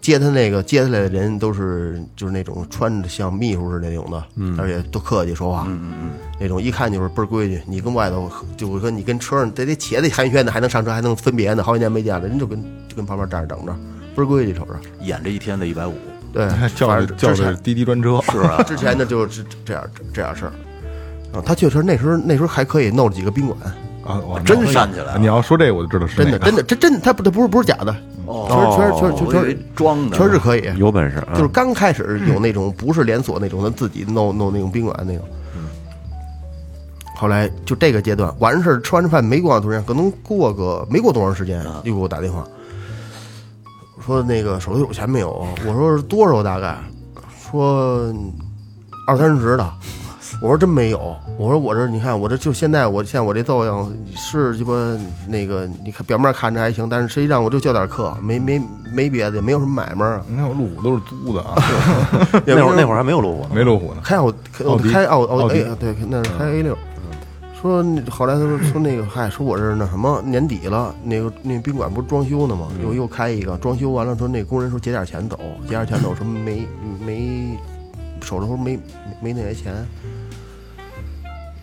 [0.00, 4.24] 接他那个接他来的人都是就是那种穿着像秘书似的那种的，
[4.62, 7.60] 而且都客气说话，嗯嗯嗯，那种一看就是倍儿规矩。
[7.66, 13.72] 你跟外头就是说你跟车上得得且得寒暄的，还能上车还能分别呢，好几年没见了，人就跟就跟旁边站着等着，
[14.14, 14.74] 倍儿规矩，瞅着。
[15.00, 15.94] 演这一天的一百五，
[16.32, 20.52] 对，还叫的叫的滴滴专车，是啊， 之前的就是这这样这样事儿。
[21.32, 23.58] 啊，他确实那时候那时候还可以弄了几个宾馆，
[24.04, 27.94] 啊，哇真那站起来了你要说这个，我就知道是真的真的真真他不他不是不是假的，
[28.26, 35.24] 哦确实确实确实确实装的，确实是可以，有本事，啊就是刚开始有那种不是连锁那种，他自己弄弄那种宾馆那种。
[37.14, 42.46] 后来就这个阶段完事儿，吃完饭没过多长时间，可能过个没过多长时间，又给我打电话，
[44.08, 45.46] 说那个手头有钱没有？
[45.66, 46.78] 我说多少大概？
[47.38, 48.10] 说
[49.06, 49.70] 二三十的。
[50.40, 51.14] 我说真没有。
[51.36, 54.72] 我说我这你看我这就现在我现在我这造型是鸡巴
[55.26, 58.60] 那个，你看表面看着还行，但是实际上我就教点课，没没
[58.94, 60.22] 没别的，没有什么买卖啊。
[60.26, 61.54] 你看我路虎都是租的啊，
[62.46, 64.00] 也没有那会儿那会儿还没有路虎呢，没路虎呢。
[64.02, 64.32] 开奥
[64.90, 66.76] 开奥奥迪 A 对，那是开 A 六。
[67.60, 72.68] 说那后来他说说那个嗨，说我这那什么年底了，那个那宾馆不是装修呢吗？
[72.80, 76.66] 又又开一个，装修完了说那工人说结点钱走，结点钱走，说没
[77.04, 77.58] 没
[78.20, 78.78] 手头没
[79.20, 79.74] 没那些钱。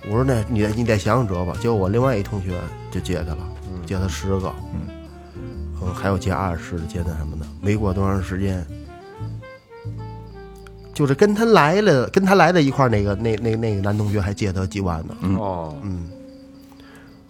[0.07, 1.53] 我说那你再你再想想辙吧。
[1.61, 2.59] 结果我另外一同学
[2.91, 3.47] 就借他了，
[3.85, 7.45] 借他十个，嗯，还有借二十的，借那什么的。
[7.61, 8.65] 没过多长时间，
[10.95, 16.07] 就是跟他来了，跟他来的一块儿那个那那那个男同学还借他几万呢，哦，嗯，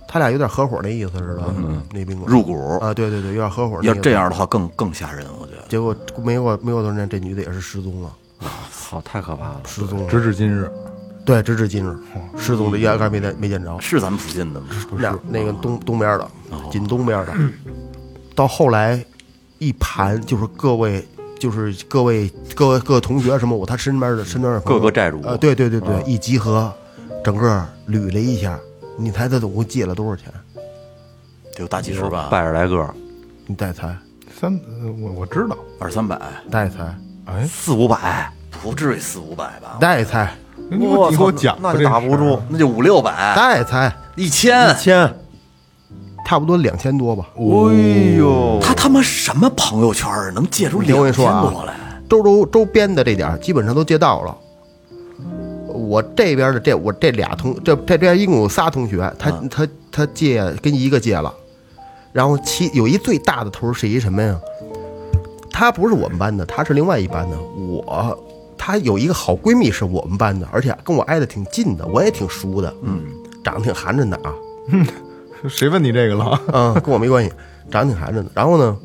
[0.07, 2.31] 他俩有点合伙那意思似的，嗯，那宾馆。
[2.31, 4.01] 入股，啊，对对对，有点合伙那要个。
[4.01, 5.67] 这样的话更更吓人，我觉得。
[5.67, 8.15] 结果没过没过多少年，这女的也是失踪了，
[8.71, 9.61] 操，太可怕了！
[9.65, 10.69] 失踪了，直至今日，
[11.25, 11.97] 对，直至今日，
[12.37, 13.75] 失踪的压根儿没见没见着。
[13.81, 14.67] 是咱们附近的吗？
[14.95, 16.29] 那那个东东边的，
[16.71, 17.33] 紧东边的，
[18.35, 19.03] 到后来
[19.57, 21.03] 一盘就是各位。
[21.39, 25.21] 就是各位各位各位同学什么，我他身边的身边的各个债主。
[25.23, 26.73] 呃，对对对对，一集合，
[27.23, 28.57] 整个捋了一下，
[28.97, 30.25] 你猜他总共借了多少钱？
[31.53, 32.93] 得有大几十吧，百十来个，
[33.47, 33.95] 你再猜，
[34.37, 36.19] 三呃我我知道，二三百，
[36.51, 36.93] 再猜，
[37.25, 39.77] 哎，四五百，不至于四五百吧？
[39.79, 40.33] 再猜，
[40.69, 42.41] 你给我你给我讲那就打不住。
[42.49, 45.13] 那就五六百，再猜，一千，一千，
[46.25, 47.29] 差不多两千多吧。
[47.37, 47.41] 哎
[48.17, 51.73] 呦，他他妈什么朋友圈儿能借出两千你说啊多来？
[52.09, 54.35] 周周周边的这点儿基本上都借到了。
[55.67, 61.31] 我这边的这我这俩同这这边一共有仨同学，他、他他借跟一个借了，
[62.11, 64.39] 然后其有一最大的头是一什么呀？
[65.51, 67.37] 他不是我们班的，他是另外一班的。
[67.39, 68.17] 我
[68.57, 72.73] 他有一个好闺蜜是我们班的，而且跟我挨得挺近的，我也挺熟的。
[72.81, 73.03] 嗯，
[73.43, 74.33] 长得挺寒碜的啊。
[75.49, 76.39] 谁问你这个了？
[76.53, 77.31] 嗯，跟我没关系，
[77.71, 78.25] 长得挺寒碜的。
[78.33, 78.77] 然后呢，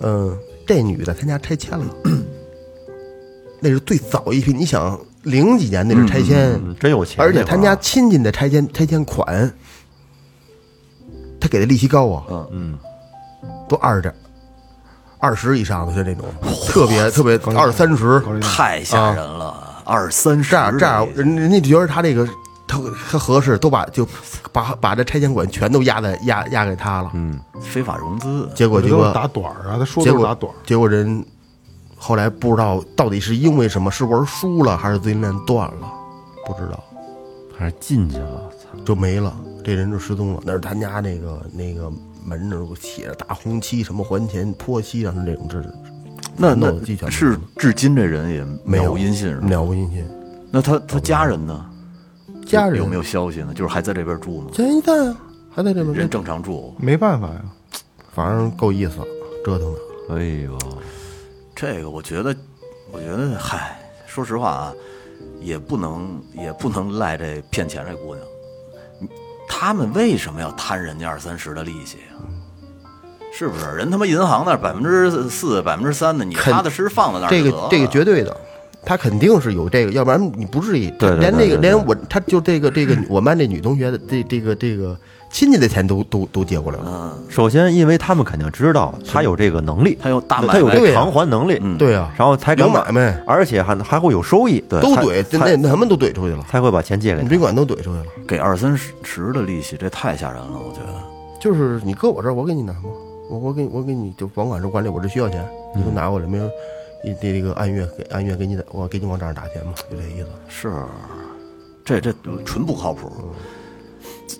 [0.00, 1.84] 嗯、这女的她家拆迁了，
[3.60, 4.52] 那是最早一批。
[4.52, 9.52] 你想零几年那是拆迁，嗯真有钱，而且他家亲戚的拆迁拆迁款，
[11.40, 12.78] 他给的利息高啊，嗯嗯，
[13.68, 14.12] 都二十，
[15.18, 16.24] 二十以上的就那种，
[16.68, 22.26] 特别特别二三十，太吓人了，二三十这样这样，人人家觉得他这个
[22.72, 24.08] 特特合适，都把就
[24.50, 27.10] 把把这拆迁款全都压在压压给他了。
[27.12, 30.56] 嗯，非法融资，结果结果打短儿啊，他说结果打短儿。
[30.64, 31.24] 结果人
[31.96, 35.92] 后来不知道到底是因为什么，是玩输了还是资金链断了，
[36.46, 36.82] 不知道
[37.56, 40.40] 还是进去了，操，就没了，这人就失踪了。
[40.44, 41.92] 那是他家那个那个
[42.24, 45.62] 门那儿写着大红漆，什么还钱泼漆啊，这种这
[46.36, 46.72] 那那
[47.10, 49.46] 是至今这人也没有有音信是吧？
[49.48, 50.02] 了无音信。
[50.50, 51.66] 那他他家人呢？
[52.46, 53.52] 家人有没有消息呢？
[53.54, 54.50] 就是还在这边住吗？
[54.52, 55.16] 家人在啊，
[55.50, 57.42] 还在这边人正常住，没办法呀，
[58.12, 59.06] 反正够意思了，
[59.44, 59.78] 折腾的。
[60.10, 60.58] 哎呦，
[61.54, 62.34] 这个我觉得，
[62.90, 64.72] 我觉得，嗨，说实话啊，
[65.40, 68.26] 也不能也不能赖这骗钱这姑娘。
[69.48, 72.20] 他们为什么要贪人家二三十的利息啊？
[73.32, 73.64] 是不是？
[73.76, 78.36] 人他妈银行那百分之四、百分之三的，你踏踏实实放在那儿这个这个绝对的，
[78.84, 84.96] 他肯定是有这个，要不然你不至于对对连对对对那个连我他就这个这个我们班这女同学的这这个这个
[85.30, 86.84] 亲戚的钱都都都借过来了。
[86.86, 97.22] 嗯，首先，因为他们肯定知道他有这个能力，他有大买卖他有这个偿还能力，嗯对啊，然后才敢有买卖而且还还会有收益，对都怼，那那他们都怼出去了，才会把钱借给他。
[97.22, 98.04] 你宾馆都怼出去了。
[98.26, 100.92] 给二三十的利息，这太吓人了，我觉得。
[101.40, 102.90] 就是你搁我这儿，我给你拿吗？
[103.30, 105.42] 我我给我给你就甭管是管理，我这需要钱，
[105.74, 106.44] 你给我拿过来，没有？
[107.04, 110.28] 你这个按月给按月给你打，我给你往账上打钱嘛，就这意思。
[110.48, 110.72] 是，
[111.84, 113.10] 这这纯不靠谱。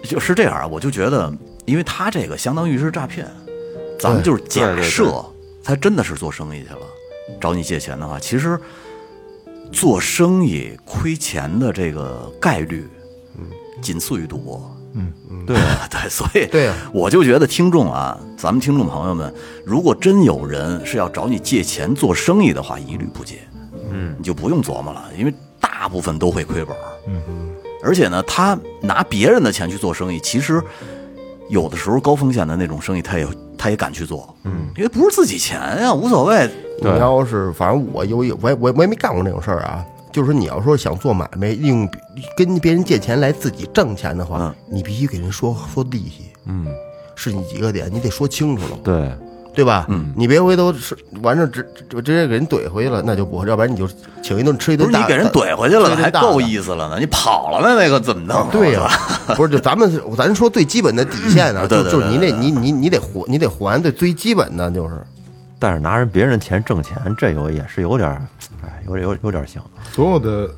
[0.05, 1.33] 就是这样啊，我就觉得，
[1.65, 3.29] 因为他这个相当于是诈骗，
[3.99, 5.25] 咱们就是假设
[5.63, 6.81] 他真的是做生意去了，
[7.41, 8.59] 找你借钱的话，其实
[9.71, 12.89] 做生意亏钱的这个概率，
[13.81, 14.77] 仅次于赌博。
[15.47, 15.57] 对，
[15.91, 19.33] 对，所以对呀我就觉得听众啊，咱们听众朋友们，
[19.65, 23.39] 如果真有人是要找你借钱做生意的话，一律不借。
[23.91, 26.77] 嗯，你就不用琢磨了，因为大部分都会亏本。
[27.07, 27.51] 嗯
[27.85, 30.63] 而且呢，他拿别人的钱去做生意，其实
[31.49, 33.27] 有的时候高风险的那种生意，他也
[33.59, 34.33] 他也敢去做。
[34.45, 36.49] 嗯，因为不是自己钱呀，无所谓。
[36.81, 39.85] 你要是反正我有一我也我也我也没干过那种事儿啊。
[40.13, 41.89] 就是说你要说想做买卖，利用
[42.37, 46.67] 跟别人借钱来自己挣钱的话，嗯你必须给人说说利息，嗯，
[47.15, 49.11] 是你几个点，你得说清楚了，对，
[49.55, 49.87] 对吧？
[49.89, 53.89] 嗯，你别回头是完事直直直接给人怼回去了，那就不，要不然你就
[54.23, 56.41] 请一顿吃一顿大，不是你给人怼回去了，还够。
[56.41, 56.99] 意思了呢。
[56.99, 58.49] 你跑了呢，那个怎么弄啊？
[58.53, 58.89] 对呀、
[59.37, 64.95] 不是就咱们咱说最基本的底线啊，就对对就是你得对对你你你得还你得还对最基本的就是
[65.59, 68.23] 但是拿人别人钱挣钱，这有也是有点儿，
[68.63, 70.49] 哎，有点有有点像，所有的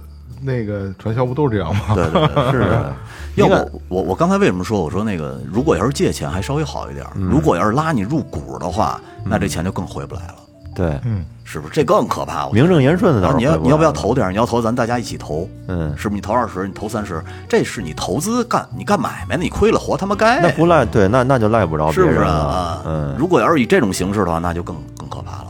[0.43, 1.95] 那个传销不都是这样吗？
[1.95, 2.95] 对对对， 是的，
[3.37, 10.35] 要不我我刚才为什么说我说那个，如果要是借钱还稍微好一点，如果要是拉你入股的话，那这钱就更回不来了，
[10.75, 11.75] 对，嗯是不是？
[11.75, 12.49] 这更可怕。
[12.51, 13.93] 名正言顺的倒是啊你要你要不要？
[13.93, 14.31] 投点？
[14.33, 16.17] 你要投，咱大家一起投，嗯是不是？
[16.17, 25.47] 你投二十，你投三十，这是你投资干你干买卖呢，你亏了活他妈该，那不赖，对，那那就赖不着别是不是啊？，嗯，如果要是以这种形式的话，那就更更可怕了，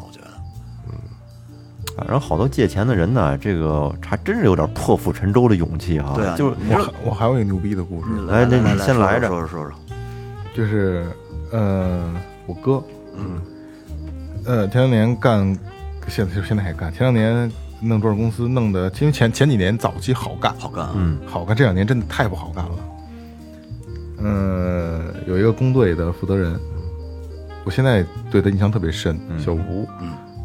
[1.96, 6.14] 反正好多借钱的人呢，这个还真是有点破釜沉舟的勇气哈。
[6.16, 9.72] 对啊就是我还我还有一个牛逼的故事，来那你先来着说说说说，
[10.54, 11.06] 就是
[11.52, 12.12] 呃，
[12.46, 12.82] 我哥，
[13.16, 13.40] 嗯，
[14.44, 15.56] 呃，前两年干，
[16.08, 22.72] 现在现在还干，前两年弄多少公司弄的，因为前前几年早期好干，好干啊，嗯好干，这两年真的太不好干了。
[24.26, 26.58] 嗯、有一个工队的负责人，
[27.64, 29.86] 我现在对他印象特别深，小吴，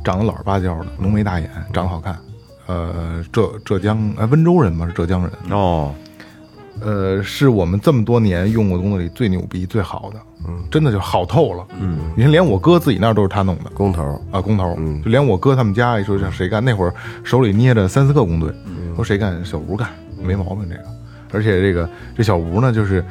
[0.03, 2.17] 长得老实巴交的，浓眉大眼，长得好看，
[2.67, 5.93] 呃，浙浙江哎温州人嘛，是浙江人，哦，
[6.81, 13.69] 呃，是我们这么多年用过工作里最牛逼、最好的，嗯，真的就好透了，嗯，你看连我哥自己那儿都是他弄的。
[13.71, 14.03] 工头。
[14.31, 18.53] 啊，工头，就连我哥他们家一说让谁干，那会儿手里捏着三四个工队，
[18.95, 19.89] 说谁干，小吴干，
[20.21, 20.83] 没毛病这个，
[21.33, 23.03] 而且这个这小吴呢，就是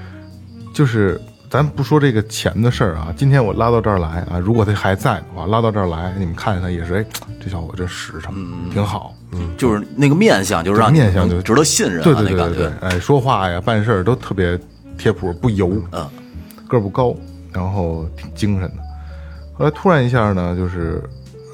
[0.73, 1.21] 就是
[1.51, 7.05] 咱不说这个钱的事儿啊，今天我拉到这儿来啊，如果他还在的话，拉到这儿来，你们看见他也是，哎，
[7.43, 8.35] 这小伙真实诚，
[8.71, 14.59] 挺好，嗯，就是那个面相，就是让面相就值得信任啊，对对对对对觉，，哎，说话呀、办事儿都特别
[14.99, 16.07] 贴谱，不油，嗯，
[16.69, 17.17] 个儿不高，
[17.51, 18.77] 然后挺精神的。
[19.55, 21.03] 后来突然一下呢，就是，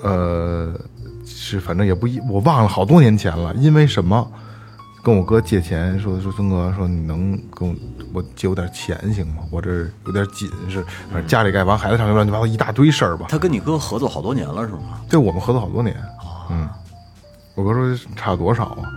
[0.03, 0.73] 呃，
[1.25, 4.29] 是反正也不一，我忘了好多年前了，因为什么？
[5.05, 7.75] 跟我哥借钱，说说孙哥说你能跟我
[8.14, 9.43] 我借我点钱行吗？
[9.51, 13.27] 我这有点紧，是反正家里盖房，孩子上学乱七八糟一大堆事儿吧。
[13.29, 15.01] 他跟你哥合作好多年了是吗？
[15.11, 15.95] 对我们合作好多年，
[16.51, 16.67] 嗯，
[17.55, 18.88] 我哥说差多少啊？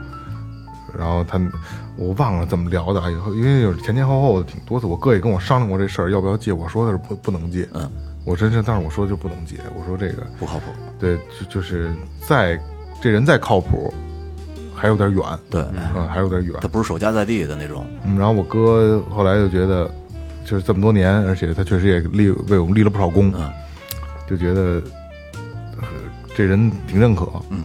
[0.97, 1.37] 然后他
[1.97, 6.53] 我忘了怎么聊的啊，以后因为有前前后后的挺多次，我哥也跟我商量过这事儿，要不要借？
[6.53, 7.91] 我说的是不不能借，嗯，
[8.23, 10.71] 我真是，但是我说就不能借，我说这个不靠谱。
[10.97, 11.93] 对，就就是
[12.25, 12.57] 再
[13.01, 13.93] 这人再靠谱，
[14.77, 15.61] 还有点远，对，
[15.95, 17.85] 嗯，还有点远他，不是守家在地的那种。
[18.05, 19.89] 嗯，然后我哥后来就觉得，
[20.45, 23.51] 就是这么多年，而且他确实也立为我们立了不少功，嗯
[24.29, 24.61] 就觉得、
[25.77, 25.83] 呃
[26.35, 27.27] 这人挺认可。
[27.49, 27.63] 嗯，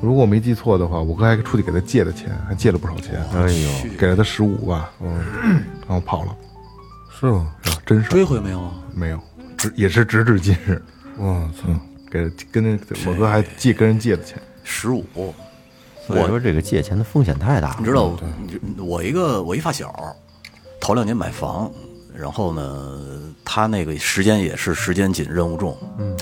[0.00, 5.20] 如果我没记错的话，我哥还出去给他借的钱，还借了不少钱，哎呦，给了他十五吧，嗯，
[5.88, 6.36] 然后跑了，
[7.18, 7.52] 是吗？
[7.64, 7.74] 啊？
[7.84, 8.70] 真是追回没有啊？
[8.94, 9.18] 没有，
[9.56, 10.80] 直也是直至今日，
[11.18, 11.64] 我操！
[11.66, 12.78] 嗯，给跟那
[13.10, 15.04] 我哥还借跟人借的钱，十五，
[16.06, 17.76] 所以说这个借钱的风险太大了。
[17.78, 18.12] 你知道，
[18.78, 19.94] 我一个我一发小，
[20.80, 21.70] 头两年买房，
[22.16, 22.98] 然后呢，
[23.44, 26.16] 他那个时间也是时间紧，任务重，嗯，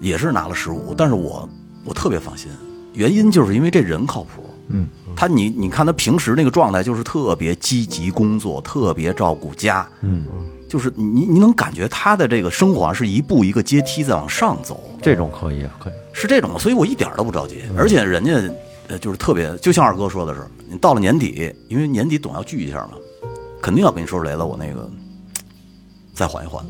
[0.00, 1.48] 也是拿了十五，但是我
[1.84, 2.50] 我特别放心，
[2.92, 10.24] 原因就是因为这人靠谱，嗯，他你你看他平时那个状态就是特别积极工作，特别照顾家，嗯，
[10.74, 15.92] 就是你你能感觉他的这个生活啊是一步一个阶梯在往上走，这种可以，可以。
[16.12, 18.32] 是这种，所以我一点儿都不着急，而且人家
[18.88, 22.94] 呃就是特别，就像二哥说的是，你到了年底，因为年底总要聚一下嘛，
[23.62, 24.90] 肯定要跟你说雷子，我那个
[26.12, 26.64] 再缓一缓，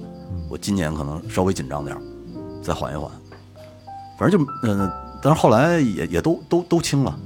[0.51, 2.03] 我今年可能稍微紧张点儿，
[2.63, 3.11] 再缓一缓，
[4.19, 7.19] 反正就嗯、呃但是后来也也都都都清了，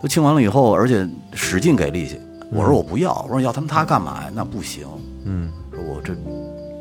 [0.00, 2.18] 都清完了以后，而且使劲给利息，
[2.50, 4.30] 我说我不要，我说要他们他干嘛呀？
[4.34, 4.86] 那不行，
[5.26, 5.59] 嗯，说
[5.94, 6.14] 我这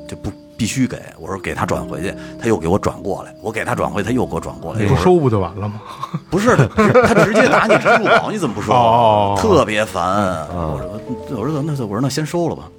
[0.08, 5.82] 这不必须给，我说给他转回去，他又给我转过来，我给他转回，他又给我转过来，你不收不就完了吗？
[6.30, 8.72] 不是，他直接拿你支付宝，你怎么不收？
[8.74, 10.48] 哦特别烦。
[10.50, 12.70] 我说，我说那我说那先收了吧，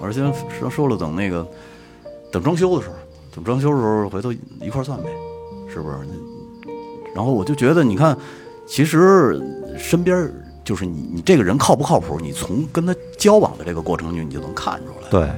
[0.00, 1.46] 我说先收收了，等那个
[2.32, 2.94] 等装修的时候，
[3.34, 5.08] 等装修的时候回头一块算呗，
[5.72, 5.96] 是不是？
[7.14, 8.16] 然后我就觉得，你看，
[8.66, 9.40] 其实
[9.76, 10.30] 身边
[10.64, 15.10] 就是你你这个人靠不靠谱，你从跟他交往的这个过程中，你就能看出来。
[15.10, 15.28] 对，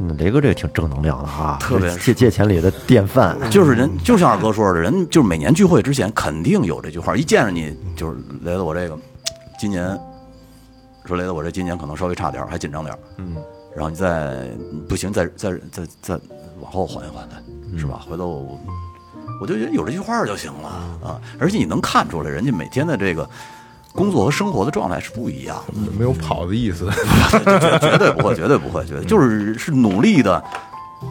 [0.00, 3.36] 嗯，雷哥这个挺正能量的哈，特别借借钱里的典范。
[3.50, 8.98] 就是人，就像二哥说的，人就是每年聚会之前肯定有这句话，一见着你就是雷子，我这个
[9.58, 9.86] 今年
[11.04, 13.36] 说雷子，我这今年可能稍微差点儿，还紧张点儿，嗯，
[13.76, 14.48] 然后你再
[14.88, 16.20] 不行，再再再再
[16.60, 18.00] 往后缓一缓的，是吧？
[18.08, 18.58] 回头我
[19.42, 20.68] 我就觉得有这句话就行了
[21.04, 23.28] 啊，而且你能看出来，人家每天的这个
[23.92, 25.90] 工作和生活的状态是不一样的。
[25.98, 26.88] 没有跑的意思。
[27.30, 30.42] 绝 绝对不会，绝对不会，绝对就是是努力的，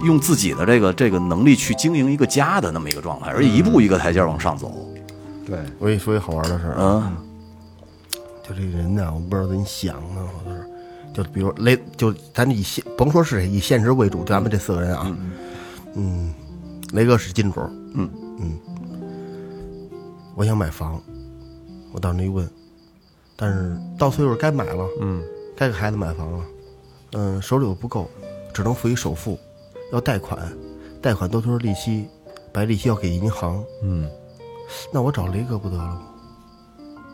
[0.04, 4.72] 用自己的这个这个能力去经营一个家的那么一个状态，而且一步一个台阶往上走。
[5.46, 7.12] 对，我跟你说一好玩的事儿，嗯，
[8.48, 10.66] 就这人呢，我不知道怎么想的，我就是，
[11.14, 15.18] 就比如雷，就咱以现甭说是谁，以现实为主，就咱们这四个人啊，
[15.96, 16.34] 嗯，
[16.94, 17.60] 雷哥是金主，
[17.96, 18.10] 嗯。
[18.42, 18.58] 嗯，
[20.34, 21.02] 我想买房，
[21.92, 22.50] 我到那一问，
[23.42, 25.24] 但是到岁数该买了，嗯，
[25.56, 26.40] 该给孩子买房了，
[27.14, 28.10] 嗯，手里又不够，
[28.54, 29.40] 只能付一首付，
[29.94, 30.38] 要贷款，
[31.02, 32.06] 贷款都是利息，
[32.52, 34.10] 把利息要给银行，嗯，
[34.92, 36.02] 那我找雷哥不得了吗？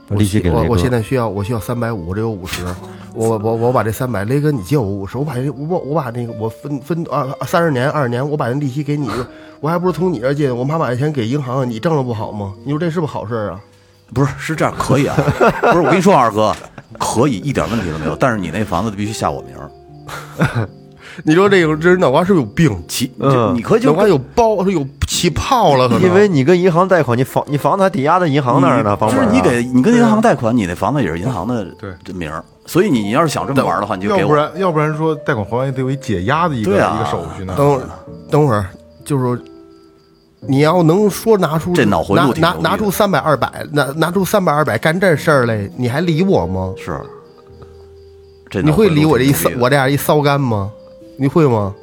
[0.07, 0.63] 把利息给我。
[0.63, 2.65] 我现在需要我需要三百五，我这有五十，
[3.13, 9.07] 我我我把这三百，雷哥你借我五十，我把这我我把那个我分分啊三十年二十年，我把那利息给你，
[9.59, 12.55] 我还不是从你这借的，我妈把这钱给银行，你挣了不好吗？
[12.63, 13.61] 你说这是不是好事儿啊？
[14.13, 15.15] 不是是这样，可以啊。
[15.61, 16.55] 不是我跟你说，二哥
[16.97, 18.15] 可以，一点问题都没有。
[18.15, 20.67] 但是你那房子必须下我名儿，
[21.23, 22.83] 你说这个这人脑瓜是不是有病？
[22.87, 34.21] 起，嗯你可以就脑瓜有包，是有起泡了，可能因为你跟银行贷款，你房你房子还抵押在银行那儿呢，房本儿啊就是你给你跟银行贷款，你那房子也是银行的对 这名儿，所以你要是想这么玩的话，你就给。
[34.21, 37.53] 要不然要不然说贷款还完得有一解压的一个对啊一个手续呢。
[37.57, 37.89] 等会儿
[38.29, 38.65] 等会儿，
[39.05, 39.37] 就是说
[40.47, 46.73] 你要能说拿出这脑回路拿拿拿出三百二百，拿拿出三百二百干这事儿来，你还理我吗？
[46.77, 46.99] 是，
[48.49, 50.71] 这你会理我这一骚我这样一骚干吗？
[51.17, 51.73] 你会吗？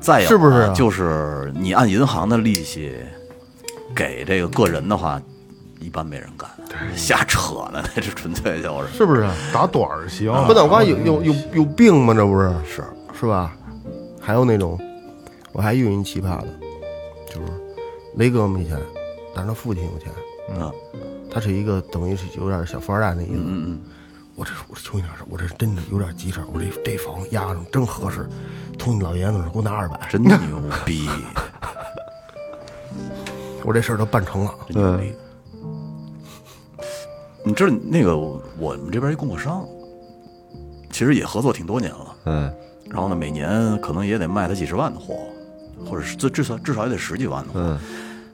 [0.00, 2.92] 再有是不是啊就是你按银行的利息
[3.94, 5.20] 给这个个人的话，
[5.78, 6.48] 一般没人干，
[6.96, 8.96] 瞎扯呢，那是纯粹就是。
[8.96, 9.28] 是不是？
[9.52, 12.12] 打短儿行，不脑瓜有有有有病吗？
[12.14, 12.82] 这不是是
[13.20, 13.54] 是吧？
[14.20, 14.76] 还有那种，
[15.52, 16.46] 我还遇见一奇葩的，
[17.28, 17.46] 就是
[18.16, 18.78] 雷哥没钱，
[19.34, 20.12] 但是他父亲有钱，
[20.56, 20.72] 嗯
[21.30, 23.32] 他是一个等于是有点小富二代那意思。
[23.36, 23.80] 嗯嗯，
[24.36, 28.28] 我这我这求你点事儿，我这真的有点急事儿，我这这房压上真合适，
[28.78, 30.36] 从你老爷子那儿给我拿二百，真牛
[30.84, 31.08] 逼，
[33.64, 34.54] 我这事儿都办成了。
[34.68, 35.14] 真牛逼。
[37.44, 39.66] 你知道那个我们这边一供货商，
[40.90, 42.16] 其实也合作挺多年了。
[42.26, 42.54] 嗯，
[42.90, 45.14] 然后呢，每年可能也得卖他几十万的货，
[45.84, 47.60] 或者是最至少至少也得十几万的货。
[47.60, 47.78] 嗯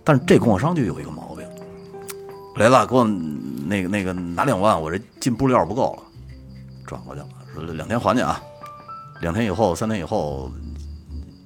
[0.04, 1.46] 但是这供货商就有一个毛病，
[2.56, 3.04] 雷子给我
[3.66, 6.02] 那个那个拿两万，我这进布料不够了，
[6.86, 8.40] 转过去了，说两天还你啊，
[9.20, 10.50] 两天以后、三天以后，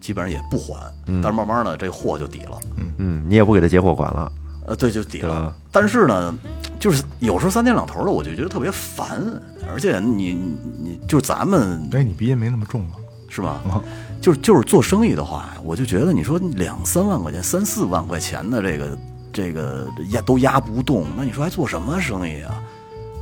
[0.01, 0.81] 基本上也不还，
[1.21, 2.57] 但是慢慢的这货就抵了。
[2.99, 4.31] 嗯，你也不给他结货款了，
[4.69, 5.53] 呃，对，就抵了。
[5.73, 6.33] 但是呢，
[6.79, 9.21] 就是有时候三天两头的，我就觉得特别烦，
[9.69, 12.97] 而且你你你就是咱们哎，你鼻音没那么重了？
[13.29, 13.61] 是吧？
[14.23, 18.99] 就是就是做生意的话，我就觉得你说两三万块钱、三四万块钱的这个
[19.33, 22.55] 这个压都压不动，那你说还做什么生意啊？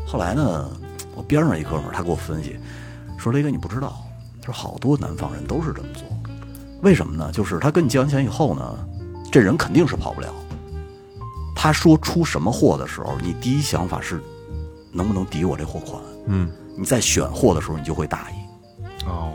[0.06, 0.70] 后来呢，
[1.16, 2.58] 我边上一哥们儿他给我分析
[3.16, 3.96] 说：“雷哥，你不知道，
[4.42, 6.02] 他说好多南方人都是这么做，
[6.82, 7.32] 为什么呢？
[7.32, 8.78] 就是他跟你借完钱以后呢，
[9.32, 10.28] 这人肯定是跑不了。
[11.56, 14.20] 他说出什么货的时候，你第一想法是
[14.92, 16.02] 能不能抵我这货款？
[16.26, 18.34] 嗯，你在选货的时候，你就会大意。
[19.06, 19.32] 哦，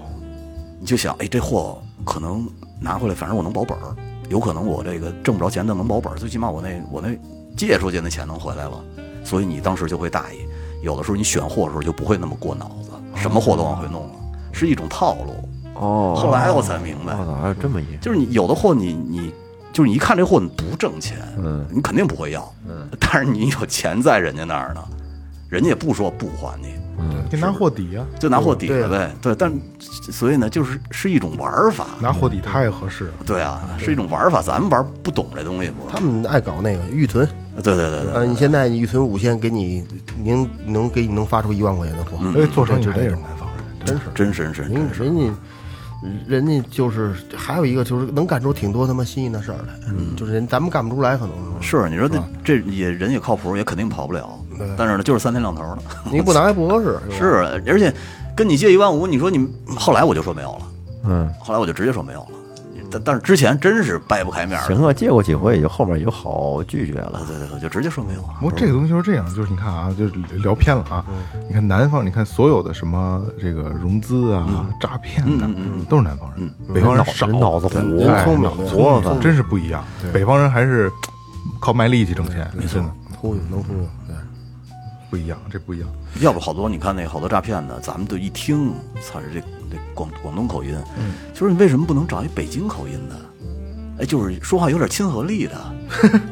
[0.80, 2.48] 你就想，哎，这货可能
[2.80, 3.96] 拿回来，反正我能保本儿，
[4.30, 7.10] 有可能我这个挣不着钱，但能保本儿，最起码我那我那
[7.56, 8.84] 借出去那钱能回来了，
[9.24, 10.38] 所以你当时就会大意。
[10.84, 14.12] 有的时候你选货的时候就不会那么过脑子，什么货都往回弄了，
[14.52, 15.34] 是一种套路。
[15.76, 19.34] 哦，后来我才明白，还有这么一，就是你有的货你你
[19.74, 24.82] 就是你一看这货你不挣钱，嗯你肯定不会要，嗯，但是你有钱在人家那儿呢，
[25.56, 26.76] 人家也不说不还你，
[27.30, 29.50] 给拿货抵呀，就拿货抵了呗，对，但
[29.80, 33.14] 所以呢，就是是一种玩法，拿货抵太合适了。
[33.26, 35.90] 对啊，是一种玩法，咱们玩不懂这东西不？
[35.90, 37.26] 他们爱搞那个预存，
[37.64, 39.82] 对对对对，呃，你现在你预存五千，给你
[40.22, 44.04] 您能给你能发出一万块钱的货，哎，做生意还得是南方人，真是。
[44.14, 45.34] 真是真人是人家
[46.28, 54.30] 人家就是还有一个就是能干出挺多他妈新鲜的事儿来，嗯，就是人咱们干不出来，可能是，你说这这也人也靠谱，也肯定跑不了，
[54.78, 55.78] 但是呢，就是三天两头的，
[56.12, 57.16] 你不拿也不合适， 吧？
[57.18, 57.94] 是，而且
[58.36, 60.62] 跟你借一万五，你说你后来我就说没有了，
[61.06, 62.28] 嗯，后来我就直接说没有了，
[62.92, 68.30] 但但是之前真是掰不开面儿，行啊，借过几回也就后面也就好拒绝了，对对对，就直接说没有了。
[68.40, 71.04] 不过这个东西就是这样，就是你看啊，就是聊偏了啊。
[71.48, 75.48] 你看南方，你看所有的什么这个融资啊、诈骗的，
[75.90, 79.84] 都是南方人，北方人少，人脑子对活哎聪明脑子对聪明真是不一样。
[80.14, 80.92] 北方人还是
[81.60, 82.90] 靠卖力气挣钱，真的。
[83.18, 84.05] 忽悠能忽悠，对，
[85.16, 85.88] 不一样，这不一样。
[86.20, 93.16] 要不好多你看那好多诈骗的，咱们都一听，操，这这广广东口音，嗯就是你为什么不能找一北京口音的？
[94.00, 95.56] 哎，就是说话有点亲和力的，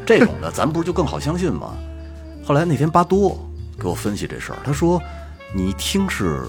[0.05, 1.73] 这种的，咱不是就更好相信吗？
[2.45, 3.39] 后来那天巴多
[3.79, 5.01] 给我分析这事儿，他说
[5.55, 6.41] 你一听是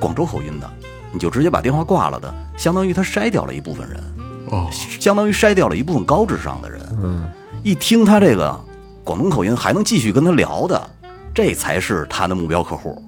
[0.00, 0.68] 广州口音的，
[1.12, 4.02] 你就直接把电话挂了的，相当于他筛掉了一部分人，
[4.50, 6.80] 哦，相当于筛掉了一部分高智商的人。
[7.00, 7.30] 嗯，
[7.62, 8.58] 一听他这个
[9.04, 10.90] 广东口音，还能继续跟他聊的，
[11.38, 13.00] 这才是他的目标客户。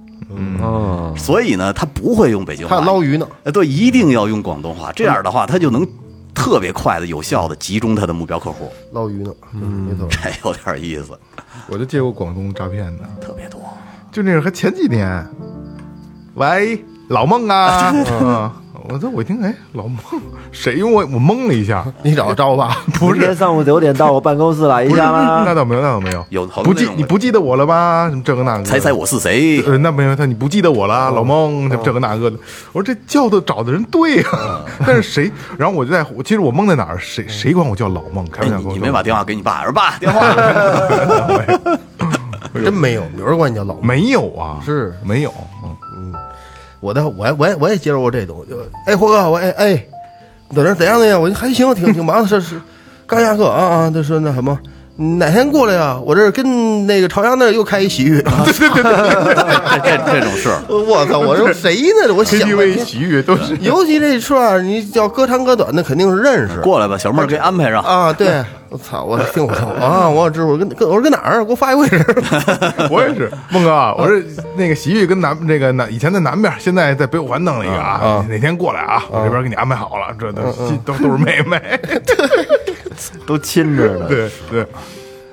[0.61, 5.85] 哦，所以呢，他不会用北京话，还有捞鱼呢，呃，对，一定要用广东话，这样的话，他就能
[6.33, 11.19] 特别快的、有效的集中他的目标客户，捞鱼呢，嗯，没错，这有点意思，
[11.67, 13.59] 我就接过广东诈骗的，特别多。
[14.13, 15.27] 就那个还前几年，
[16.35, 16.81] 喂，
[17.11, 18.49] 老孟啊， 嗯，
[18.89, 19.97] 我这我一听，哎，老孟
[20.51, 20.75] 谁？
[20.75, 25.43] 因为我我懵了一下，你找找我爸， 不是明天上午九点到我办公室来一，下吗？
[25.45, 28.07] 那倒没有，那倒没有，有好多不记种你不记得我了吧？
[28.09, 29.61] 什么这个那个，猜猜我是谁？
[29.63, 32.37] 呃，那没有，他你不记得我了，老孟，这这个那个的。
[32.71, 35.29] 我说这叫的找的人对啊， 但是谁？
[35.57, 36.97] 然后我就在，我其实我懵在哪儿？
[36.97, 38.25] 谁谁管我叫老孟？
[38.29, 40.21] 开哎，玩笑跟我说，你你没把电话给你爸，说爸电话，
[42.53, 43.85] 真没有，有人管你叫老孟。
[43.85, 44.59] 没有啊？
[44.65, 45.33] 是没有，
[45.63, 45.75] 嗯，
[46.81, 49.85] 我的我我我也接受过这种，就哎霍哥，我哎哎，
[50.49, 51.17] 你在这怎样的呀？
[51.17, 52.61] 我还行，挺挺忙的，是是，
[53.07, 54.59] 刚下课啊啊，这是那什么。
[54.97, 55.97] 哪天过来呀？
[56.03, 58.21] 我这跟那个朝阳那儿又开一洗浴，
[58.53, 61.17] 这这种事儿，我操！
[61.17, 61.75] 我说谁
[62.05, 62.13] 呢？
[62.13, 67.81] 我想半 KTV 天洗浴都是尤其这串儿，你叫歌长歌短的，肯定是认识过来吧，小妹儿给安排上。
[67.81, 68.13] 啊。
[68.13, 69.03] 对，我操！
[69.03, 70.07] 我听我操啊！
[70.07, 71.43] 我知我跟跟我说跟哪儿？
[71.43, 72.05] 给我发一位置。
[72.91, 74.23] 我也是，孟哥，我是
[74.55, 80.41] 那个洗浴跟南那个南以前在南边，现在在北五环弄了一个啊，哪天过来啊，我这边给你安排好了，这都
[80.85, 81.59] 都都是妹妹，
[83.25, 84.07] 都亲着呢。
[84.07, 84.65] 对对，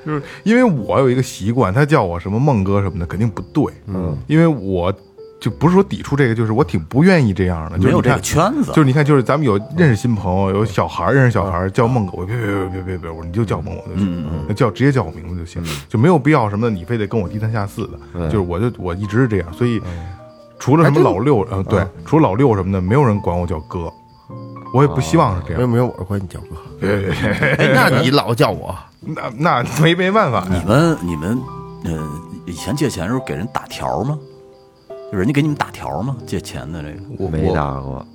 [0.05, 3.65] 就是因为我有一个习惯，他叫我什么孟哥什么的，肯定不对。
[3.87, 4.93] 嗯，因为我
[5.41, 7.77] 就不是说抵触这个，就是我挺不愿意这样的。
[7.77, 18.29] 就是没有这个圈子就是你看，就是咱们有认识新朋友，有小孩认识小孩叫孟哥，我别别别别别别，我说你就叫孟我就行，那叫直接叫我名字就行，就没有必要什么你非得跟我低三下四的。
[18.29, 19.81] 就是我就我一直是这样，所以
[20.59, 23.93] 除了什么老六，嗯，对，除了老六什么的，没有人管我叫哥，
[24.73, 25.57] 我也不希望是这样。
[25.59, 26.57] 没有没有，我管你叫哥。
[26.81, 30.49] 别别别，哎，那你老叫我， 那那没没办法呀。
[30.51, 31.39] 你们你们
[31.85, 32.09] 呃，
[32.47, 34.19] 以前借钱的时候给人打条吗？
[35.11, 36.17] 就人家给你们打条吗？
[36.27, 38.07] 借钱的这个，我没打过，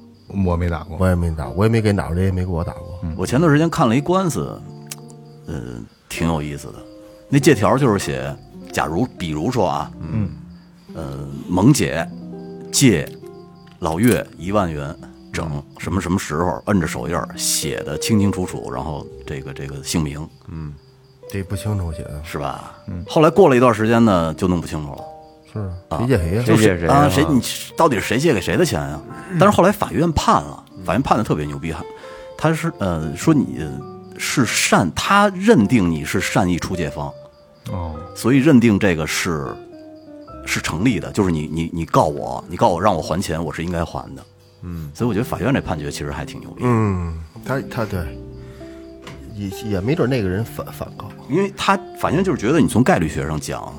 [0.46, 3.00] 我没打过，我也没打，我也没给你打过，人也没给我打过。
[3.18, 4.62] 我前段时间看了一官司，
[5.48, 5.56] 呃，
[6.08, 6.76] 挺有意思的。
[7.30, 8.36] 那借条就是写，
[8.72, 10.30] 假如比如说啊，嗯，
[10.94, 12.08] 呃，萌姐
[12.72, 13.10] 借
[13.80, 14.96] 老岳一万元
[15.34, 20.74] 整什么什么时候，摁着手印写的清清楚楚，然后这个这个姓名嗯
[21.30, 22.76] 这不清楚写的，是吧？
[22.88, 23.04] 嗯。
[23.10, 25.04] 后来过了一段时间呢，就弄不清楚了。
[25.52, 26.44] 是谁借谁呀？
[26.46, 26.96] 谁借谁啊？
[26.96, 27.42] 啊谁你
[27.76, 29.00] 到底是谁借给谁的钱呀？
[29.40, 31.84] 但是后来法院判了，法院判的特别牛逼他，
[32.38, 33.60] 他是呃说你
[34.18, 37.12] 是善，他认定你是善意出借方，
[37.72, 39.48] 哦，所以认定这个是
[40.46, 44.24] 是成立的，就是你你你告我，你告我让我还钱，我是应该还的。
[44.64, 47.14] 嗯，所以我觉得法院这判决其实还挺牛逼，嗯，
[47.46, 48.00] 他他对，
[49.36, 51.10] 也也没准那个人反反告。
[51.30, 53.74] 因为他法院就是觉得你从概率学上讲，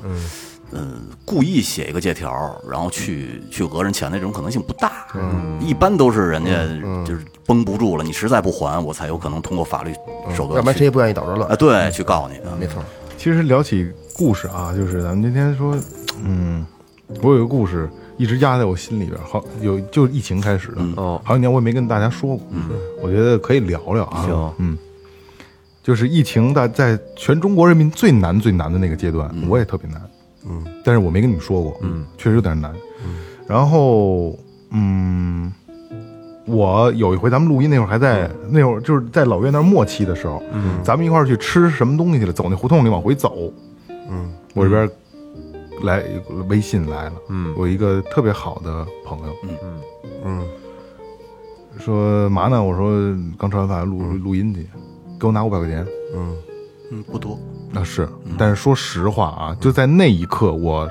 [0.71, 2.31] 嗯，故意写一个借条，
[2.69, 5.07] 然后去去讹人钱的这种可能性不大。
[5.15, 6.51] 嗯，一般都是人家
[7.05, 9.93] 就是绷不住了，你实在不还，我才有可能通过法律
[10.35, 12.39] 手段要不然谁也不愿意倒着啊，对，去告你。
[12.59, 12.83] 没错，
[13.17, 15.77] 其实聊起故事啊，就是咱们今天说，
[16.23, 16.65] 嗯，
[17.21, 21.21] 我有一个故事一直压在我心里边，好有就是疫情开始的，哦。
[21.23, 22.69] 好几年我也没跟大家说过，嗯，
[23.01, 24.53] 我觉得可以聊聊啊，行。
[24.59, 24.77] 嗯，
[25.83, 30.01] 就是疫情在在全中国人民最难最难的那个阶段，我也特别难，
[30.47, 32.73] 嗯，但是我没跟你们说过，嗯，确实有点难，
[33.05, 33.15] 嗯。
[33.47, 34.37] 然后
[34.71, 35.51] 嗯。
[36.47, 43.51] 我有一回咱们录音那会儿还在、那会儿就是在老岳那儿末期的时候，嗯，咱们一块儿去吃什么东西去了，走那胡同里往回走，
[43.89, 44.87] 嗯，我这边
[45.83, 46.03] 来
[46.47, 49.81] 微信来了，嗯，我一个特别好的朋友，嗯。
[50.23, 50.47] 嗯，
[51.77, 52.63] 说嘛呢？
[52.63, 52.89] 我说
[53.37, 54.67] 刚吃完饭录录音去，
[55.19, 55.85] 给我拿五百块钱。
[56.91, 57.37] 嗯，不多。
[57.71, 58.07] 那是，
[58.37, 60.87] 但是说实话啊，就在那一刻，我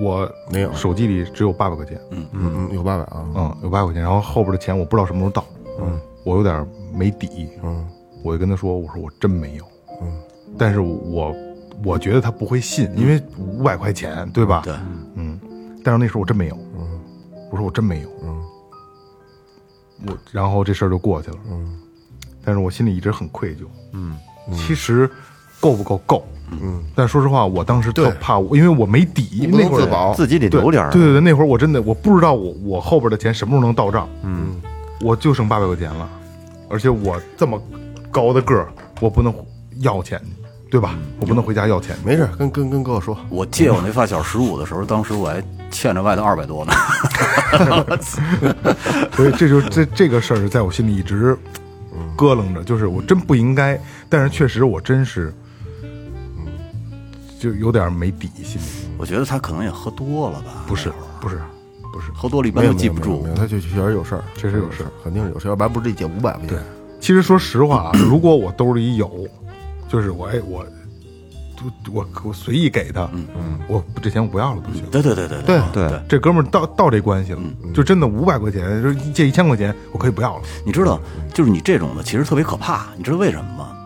[0.00, 0.72] 我没有。
[0.74, 5.44] 手机里只有八百块钱，嗯嗯，有八百啊，嗯，有八百块钱，然后后边的钱我不知道什么时候到，
[5.80, 7.86] 嗯，我有点没底，嗯，
[8.24, 9.64] 我就跟他说，我说我真没有，
[10.02, 10.12] 嗯，
[10.58, 11.34] 但是我
[11.84, 14.62] 我觉得他不会信，因为五百块钱，对吧？
[14.64, 14.74] 对，
[15.14, 15.38] 嗯，
[15.84, 17.00] 但是那时候我真没有，嗯，
[17.50, 18.42] 我说我真没有，嗯，
[20.06, 21.78] 我然后这事儿就过去了，嗯，
[22.44, 23.60] 但是我心里一直很愧疚，
[23.92, 24.16] 嗯，
[24.52, 25.08] 其实
[25.60, 30.14] 够不够够，嗯，但说实话，我当时特怕我，因为我没底，不那会儿自保。
[30.14, 30.90] 自己得对留点儿。
[30.90, 34.60] 对对对，那会儿我真的我不知道我我后边的钱什么时候能到账，嗯，
[35.00, 36.08] 我就剩八百块钱了，
[36.68, 37.60] 而且我这么
[38.10, 38.68] 高的个儿，
[39.00, 39.34] 我不能
[39.80, 40.18] 要钱。
[40.24, 40.45] 去，
[40.76, 40.94] 对吧？
[41.18, 41.96] 我不能回家要钱。
[42.04, 46.72] 没事，跟跟跟哥哥说，我借我那发小十五的时候，当时我还欠着外头二百多呢。
[49.16, 51.34] 所以这就这这个事儿在我心里一直
[52.14, 55.32] 咯楞着，就是我真不应该，但是确实我真是，
[55.82, 56.46] 嗯，
[57.40, 58.66] 就有点没底，心里
[58.98, 60.62] 我觉得他可能也喝多了吧？
[60.66, 61.40] 不是不是
[61.90, 66.48] 不是，喝多了一般没有都记不住没有，没有他就确实有事儿，确实有事儿，肯定是有事儿，要不然不是这借五百块钱。
[66.48, 66.58] 对
[66.98, 69.26] 其实说实话啊， 如果我兜里有，
[69.88, 70.64] 就是我哎我，
[71.92, 74.84] 我我随意给他，嗯嗯，我这钱我不要了都行。
[74.90, 77.40] 对对对对对对这哥们儿到到这关系了，
[77.74, 80.42] 就真的五百块钱，就是借一千块钱，我可以不要了。
[80.64, 81.00] 你知道，
[81.32, 82.86] 就是你这种的其实特别可怕。
[82.96, 83.76] 你知道为什么吗？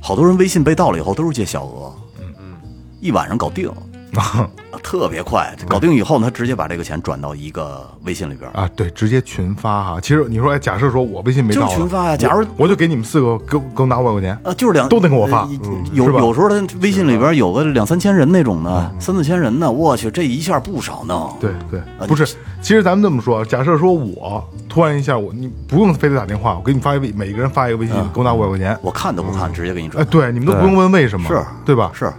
[0.00, 2.54] 好多人微信被盗了以后都是借小额，嗯嗯，
[3.00, 3.76] 一晚上搞定，啊
[4.82, 5.54] 特别快。
[5.68, 8.50] 搞定以后呢，他直接把这个钱转到一个微信里边。
[8.52, 10.00] 啊，对，直接群发哈。
[10.00, 15.48] 其实你说，哎，假设说我微信没到，就是群发呀假如我我就给你们四个，给我给我拿五百块钱，啊，就是两都得给我发
[15.92, 21.28] 有是吧有时候他微信里边有个两三千人那种的，三四千人呢，我去，这一下不少呢。
[21.40, 22.24] 对对，啊不是。
[22.60, 28.76] 其实咱们这么说，假设说我突然一下，我你不用非得打电话，我给你发一微，每个人发一个微信，给我拿五百块钱。
[28.82, 30.10] 我看都不看，直接给你转哎，转。
[30.10, 31.90] 对，你们都不用问为什么，是对吧？
[31.94, 32.12] 是，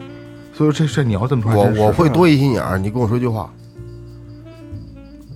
[0.59, 3.49] 所以这这你要这么说，我我会多一心眼儿，你跟我说句话，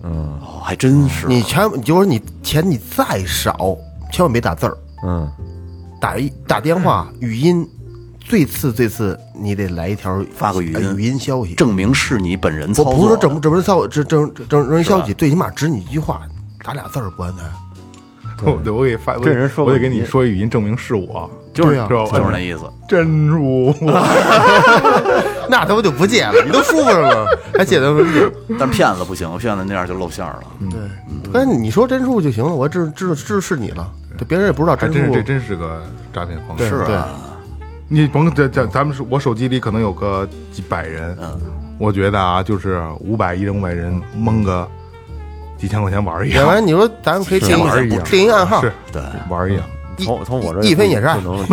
[0.02, 1.28] 哦，还真是。
[1.28, 3.78] 你千就是你钱你再少，
[4.12, 5.32] 千万别打字儿，嗯，
[6.02, 7.66] 打一打电话语音，
[8.20, 11.56] 最次最次你得来一条发个语音呃语音消息。
[11.56, 13.00] 证明是你本人操作的。
[13.00, 16.24] 我不是说整不整不消整整整整人消息，最起码指你一句话，
[16.66, 18.54] 打俩字儿不安全。
[18.54, 22.62] 我对我给发，这人说我得给你说语音证明是我，就是啊就是那意思。
[22.88, 23.74] 真如
[25.50, 26.34] 那他不就不借了？
[26.46, 27.32] 你都舒服了吗？
[27.58, 28.06] 还借他们？
[28.60, 30.44] 但是骗子不行，骗子那样就露馅儿了。
[30.70, 30.80] 对，
[31.32, 35.22] 但你说真数就行了，我知知道知道是你了，这别人也不知道真是这。
[35.22, 35.82] 真是个
[36.14, 36.68] 诈骗方式。
[36.70, 37.08] 是啊，
[37.88, 41.40] 你甭这这，咱们是我手机里可能有个几百人，嗯，
[41.80, 44.68] 我觉得啊，就是五百一人五百人蒙个
[45.58, 49.02] 几千块钱玩一样，要不然你说咱们可以定一个定一暗号，是对。
[49.30, 49.64] 玩一样。
[49.98, 51.44] 从从我这一分也是爱 不是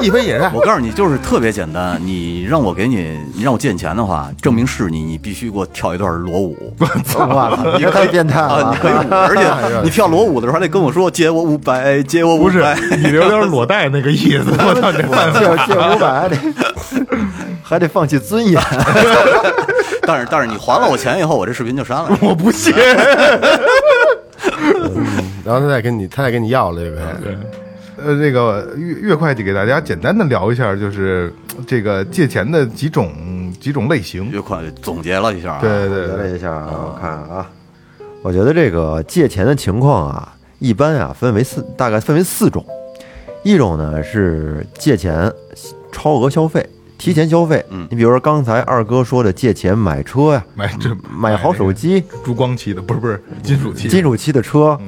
[0.00, 0.50] 一分也是。
[0.54, 2.00] 我告诉你，就是特别简单。
[2.02, 6.74] 你让我给你，你让我借你钱的话，证明是你，你必须给我跳一段裸舞。
[6.78, 7.26] 我操，
[7.78, 8.78] 你太变态啊，了你！
[8.78, 12.74] 可以舞， 而且你跳裸舞的时候还得跟我说借我五百，借我五不是百。
[12.96, 16.36] 你有点裸贷那个意思，我操，这犯法借借五百还得
[17.62, 18.60] 还得放弃尊严，
[20.02, 22.08] 但是但是你还了我钱以后，我这视频就删了。
[22.22, 22.72] 我不信。
[25.44, 27.00] 然后他再跟你，他再跟你要了这个，
[27.96, 31.32] 呃，这个岳岳会计给大家简单的聊一下，就是
[31.66, 34.30] 这个借钱的几种几种类型。
[34.30, 37.50] 岳会计总结了一下啊，对对了对，了一下啊，我看啊，
[38.22, 42.64] 我觉得这个借钱的情况啊，一般啊分为四，大概分为四种。
[43.42, 45.32] 一种呢是借钱
[45.90, 46.68] 超额消费，
[47.00, 47.64] 提前消费。
[47.70, 54.78] 嗯你比如说刚才二哥说的借钱买车呀、买这买好手机、珠光漆的，不是不是金属漆，金属漆的车，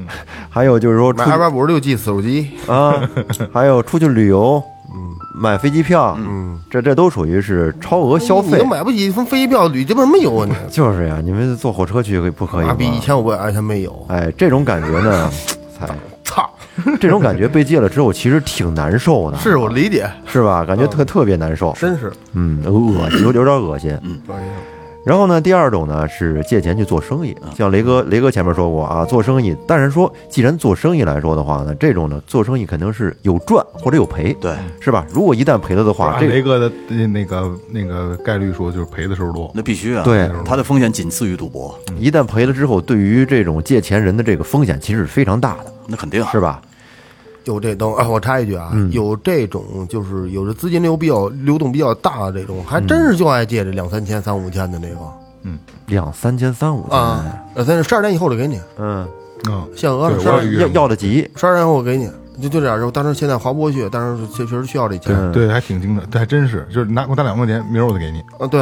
[0.49, 2.95] 还有就是说买二百五十六 G 手机，啊，
[3.53, 4.63] 还有出去旅游，
[5.35, 8.65] 买飞机票，嗯，这这都属于是超额消费你都。
[8.65, 10.55] 买不起，从飞机票旅这边没有啊你？
[10.71, 12.75] 就是呀，你们坐火车去不可以吗妈？
[12.75, 15.31] 逼，一千五百块钱没有，哎，这种感觉呢，
[15.79, 15.89] 才
[16.23, 16.49] 操！
[17.01, 20.65] 这种感觉被戒了之后，其实挺难受的，是我理解，是吧？
[20.65, 22.13] 感觉特特别难受，真是。
[22.35, 23.97] 嗯，恶心，有有点恶心。
[25.05, 29.57] 然后呢，第二种呢是借钱去做生意，像雷哥雷哥前面说过啊，做生意。
[29.67, 35.05] 但是说，既然做生意来说的话呢，这种呢做生意肯定是有赚或者有赔，对，是吧？
[35.13, 36.71] 如果一旦赔了的话，这个雷哥的
[37.09, 39.51] 那个那个概率说，就是赔的时候多。
[39.55, 40.05] 那必须啊。
[40.05, 46.63] 对它的风险仅次于赌博，一旦赔了之后，对于这种借钱人的这个风险其实是非常大的，那肯定是吧？
[47.45, 54.97] 有这等啊，我插一句啊，有这种就是有的资金流比较流动比较大的这种，还真是就爱借这两三千、三五千的那个。
[55.43, 55.59] 嗯。
[55.87, 57.25] 两三千、三五千，啊，
[57.55, 59.07] 呃，咱十二点以后就给你，嗯，
[59.51, 62.09] 啊，限额对十二也遇上要要的急，十二点以后我给你，
[62.41, 62.91] 就就这样。
[62.93, 65.15] 当时现在划不过去，但是确确实需要这钱。
[65.15, 68.21] 嗯对，还挺精的，对，还真是，就是拿给我打两块钱，明儿我再给你。
[68.39, 68.61] 啊，对，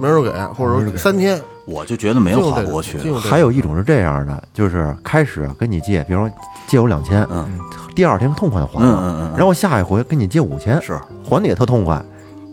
[0.00, 2.98] 没人给，或者说三天我就觉得没有划不过去。
[3.14, 6.30] 还有一种是这样的，就是开始跟你借，比如说
[6.66, 7.58] 借我两千，嗯，
[7.94, 10.98] 第二天痛快还嗯了，嗯嗯，然后下一回跟你借五千，是。
[11.24, 12.02] 还的也特痛快，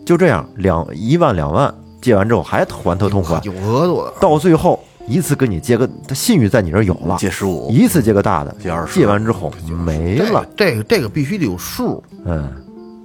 [0.05, 8.99] 就这样两一万两万借完之后还还特痛快，有额度的，到最后一次跟你借个，他信誉在你这儿有了，借十五，一次借个大的，借二十。
[8.99, 9.51] 借完之后
[9.85, 10.45] 没了。
[10.55, 12.47] 这个，这个必须得有数，嗯，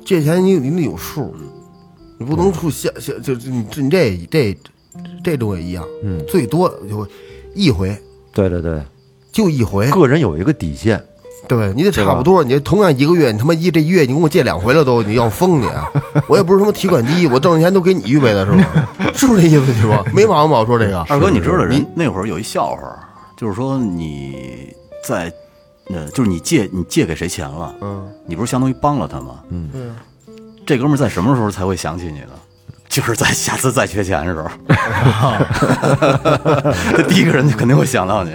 [0.04, 1.34] 借钱你你得有数，
[2.18, 4.56] 你不能出现现就就你你这这
[5.22, 7.06] 这种也一样，嗯最多就
[7.54, 7.96] 一回，
[8.32, 8.82] 对对对，
[9.32, 11.02] 就一回，个人有一个底线，
[11.48, 15.90] 对你得差不多，你同样一个月，你他妈一这一月你跟我借两回了都，你要疯你啊！
[16.28, 18.88] 我也不是什么提款机，我挣的钱都给你预备的是吧？
[19.14, 20.04] 是不是这意思是吧？
[20.14, 20.60] 没毛病吧？
[20.60, 22.78] 我说这个，二哥，你知道人那会儿有一笑话，
[23.36, 24.74] 就是说你
[25.06, 25.32] 在，
[25.90, 29.40] 呃，就是你借你借给谁钱了，嗯，你不是相当于帮了他吗？
[29.50, 29.94] 嗯
[30.66, 32.30] 这哥们儿在什么时候才会想起你呢？
[32.94, 34.48] 就是在下次再缺钱的时候，
[36.96, 38.30] 这第一个人就肯定会想到你。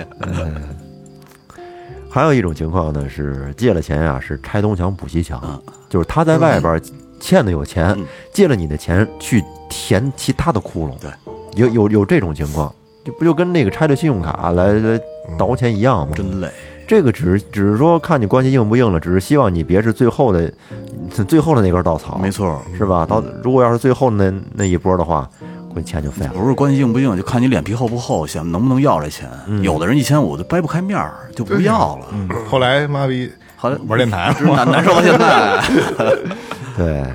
[2.11, 5.57] 还有一种情况呢是借了钱啊，是拆东墙补西墙，嗯。
[5.87, 6.81] 就是他在外边
[7.21, 8.05] 欠的有钱，嗯。
[8.33, 11.09] 借了你的钱去填其他的窟窿，对，
[11.55, 12.69] 有有有这种情况，
[13.05, 14.99] 就不就跟那个拆了信用卡来来
[15.37, 16.13] 倒钱一样吗？
[16.17, 16.49] 真累，
[16.89, 20.51] 这个只是只是说看你关系硬不硬了，只是希望你别是最后的
[21.27, 23.05] 最后的那根稻草，没错，是吧？
[23.05, 25.29] 到如果要是最后那那一波的话，
[25.71, 26.33] 估计钱就废了。
[26.33, 29.29] 不是关系硬不硬，就看你脸皮厚不厚，想能不能要这钱。
[29.61, 32.07] 有的人一千五都掰不开面儿，就不要了。
[32.11, 35.63] 嗯，后来妈逼好像 玩电台是难难受到现在。
[36.75, 37.05] 对，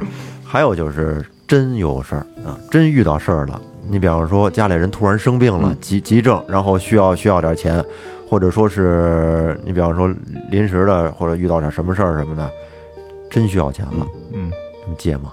[0.44, 3.60] 还有就是真有事儿啊，真遇到事儿了。
[3.88, 7.84] 你比方说家里人突然生病了，急急症，然后需要需要点钱，
[8.28, 10.08] 或者说是你比方说
[10.50, 12.50] 临时的，或者遇到点什么事儿什么的，
[13.30, 14.50] 真需要钱了，嗯，
[14.88, 15.30] 你借吗？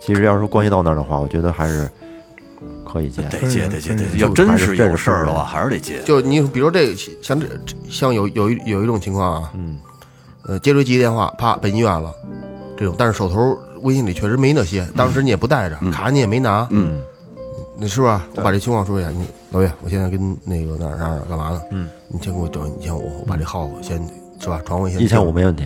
[0.00, 1.88] 其实要是关系到那儿的话，我觉得还是
[2.90, 3.22] 可以借。
[3.24, 6.02] 得借得借得要真是有事儿的话，还是得借。
[6.04, 7.46] 就你比如这个像这
[7.88, 9.78] 像有有一有一种情况啊，嗯，
[10.44, 12.12] 呃，接着急电话，啪奔医院了，
[12.78, 17.00] 这种，但是手头微信里确实没那些，当时你也不带着，卡你也没拿，嗯，
[17.80, 18.28] 你是吧？
[18.36, 21.62] 我把这情况说一下，你老岳，我现在跟那个哪儿哪儿干嘛呢？
[21.70, 23.98] 嗯，你先给我转一千五，我把这号先
[24.38, 25.64] 是吧传微信，一千五没问题。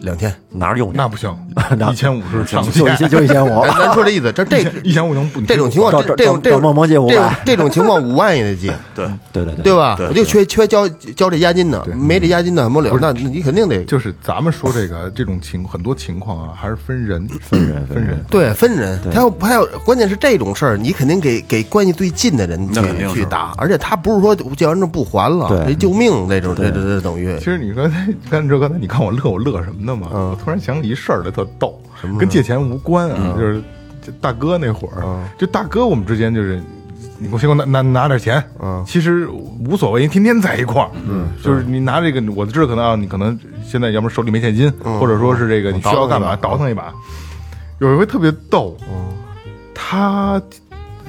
[0.00, 0.32] 两千。
[0.50, 0.96] 哪儿用去？
[0.96, 1.34] 那不行，
[1.92, 5.40] 一千五是 上就一千限，就一千五，咱咱说这意思，这这 一千五能不？
[5.42, 7.08] 这种情况，这这种这种这种
[7.44, 9.96] 这种情况五万也得借，对，对对对吧？
[10.08, 18.24] 我就缺缺交交这押金呢，没这押金呢，没了，那你肯定得就是咱们说这个这种情很多情况啊，还是分人，分人分人。
[18.30, 18.98] 对分人。
[19.12, 22.80] 他要他要关键是这种事儿，你肯定给给关系最近的人去
[23.14, 30.08] 去打，而且他不是说借完之后不还了，对这救命那种，这这这等于其实你刚才刚才刚才你看我乐，我乐什么的嘛？
[30.10, 31.80] 我突然想起一事儿来，特逗，
[32.18, 33.62] 跟借钱无关啊，就是
[34.02, 36.62] 这大哥那会儿，就大哥我们之间就是。
[37.20, 44.70] 你给我先给我拿拿拿点钱，嗯，其实无所谓，因为天天在一块儿，嗯，就是你拿这个，我知道可能啊，你可能现在要么手里没现金，
[45.00, 46.94] 或者说是这个你需要干嘛，倒腾一把。
[47.80, 48.76] 有一回特别逗，
[49.74, 50.40] 他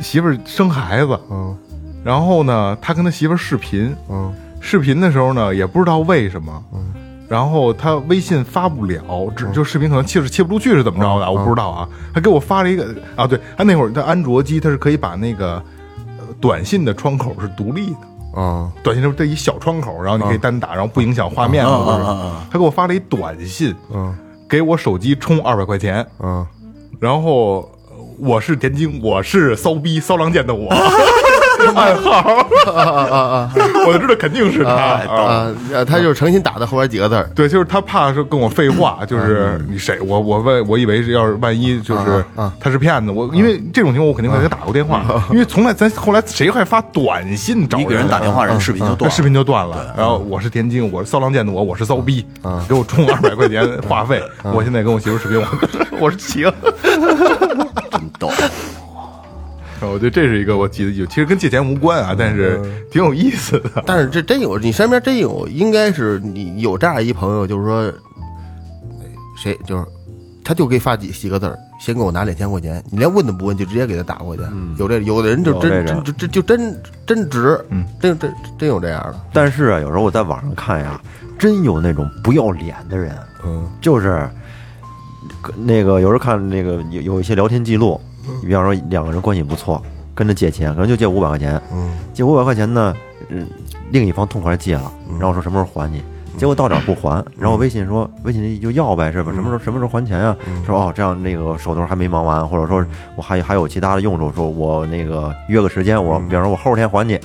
[0.01, 1.55] 媳妇儿生孩子，嗯。
[2.03, 4.33] 然后呢，他跟他媳妇儿视频，嗯。
[4.59, 6.63] 视频的时候呢，也不知道为什么，
[7.29, 11.87] 然后他微信发不了，只就视频可能切是切不出去是怎么着的，我不知道啊。
[12.13, 15.63] 他给我发了一个啊，对他那会儿他安卓机他是可以把那个
[16.17, 18.69] 呃短信的窗口是独立的，啊。
[18.83, 22.43] 短信是这一小窗口，然后你可以单打，然后不影响画面嘛。
[22.51, 24.17] 他给我发了一短信，嗯。
[24.49, 26.43] 给我手机充二百块钱，嗯，
[26.99, 30.67] 然后呃我是田京，我是骚逼骚浪贱的我，
[31.75, 32.11] 暗号，
[32.71, 33.51] 啊啊啊
[33.87, 34.71] 我就知道肯定是他。
[34.71, 35.47] 啊
[35.87, 42.23] 他就是诚心打的后边几个字儿，对，就是他怕是跟我废话，就是你谁我我问我以为是要是万一就是
[42.59, 49.93] 他是骗子，我因为这种情况我肯定会给他打过电话，因为从来咱后来谁还发短信找一个人打电话，人视频就断视频就断了。
[49.97, 52.25] 然后我是天津，我是骚浪贱的我，我是骚逼，
[52.67, 55.47] 给我充二百块钱话费，我现在跟我媳妇视频，我
[55.99, 56.51] 我是行。
[57.91, 58.31] 真逗，
[59.81, 62.59] 我觉得这是一个我记得有，其实跟借钱无关啊，但是
[62.91, 63.83] 挺有意思的。
[63.85, 67.93] 但是这真有，你身边真有，应该是你有这样一朋友，就是说，
[69.41, 69.85] 谁就是，
[70.43, 74.43] 他就给发几几个字儿，先给我拿两千块钱，你连问都不问，就直接给他打过去。
[74.77, 80.99] 有这有的人就真真就真就真真值，嗯，真真真有这样的，但是啊，有时候我在网上看呀，
[81.37, 83.15] 真有那种不要脸的人，
[83.45, 84.27] 嗯就是
[85.55, 87.99] 那个有时候看那个有有一些聊天记录，
[88.41, 89.81] 比方说两个人关系不错，
[90.15, 91.91] 跟着借钱，可能就借五百块钱，嗯。
[92.13, 92.93] 借五百块钱呢，
[93.29, 93.47] 嗯，
[93.91, 96.03] 另一方痛快借了，然后说什么时候还你，
[96.37, 99.31] 结果到点不还，然后微信说微信就要呗，是吧？
[99.33, 100.35] 什么时候什么时候还钱啊？
[100.65, 107.17] 说哦，这样那个手头还没忙完，或者说我还还有其他的用处，说我那个约个时间，我比方说我后天还你，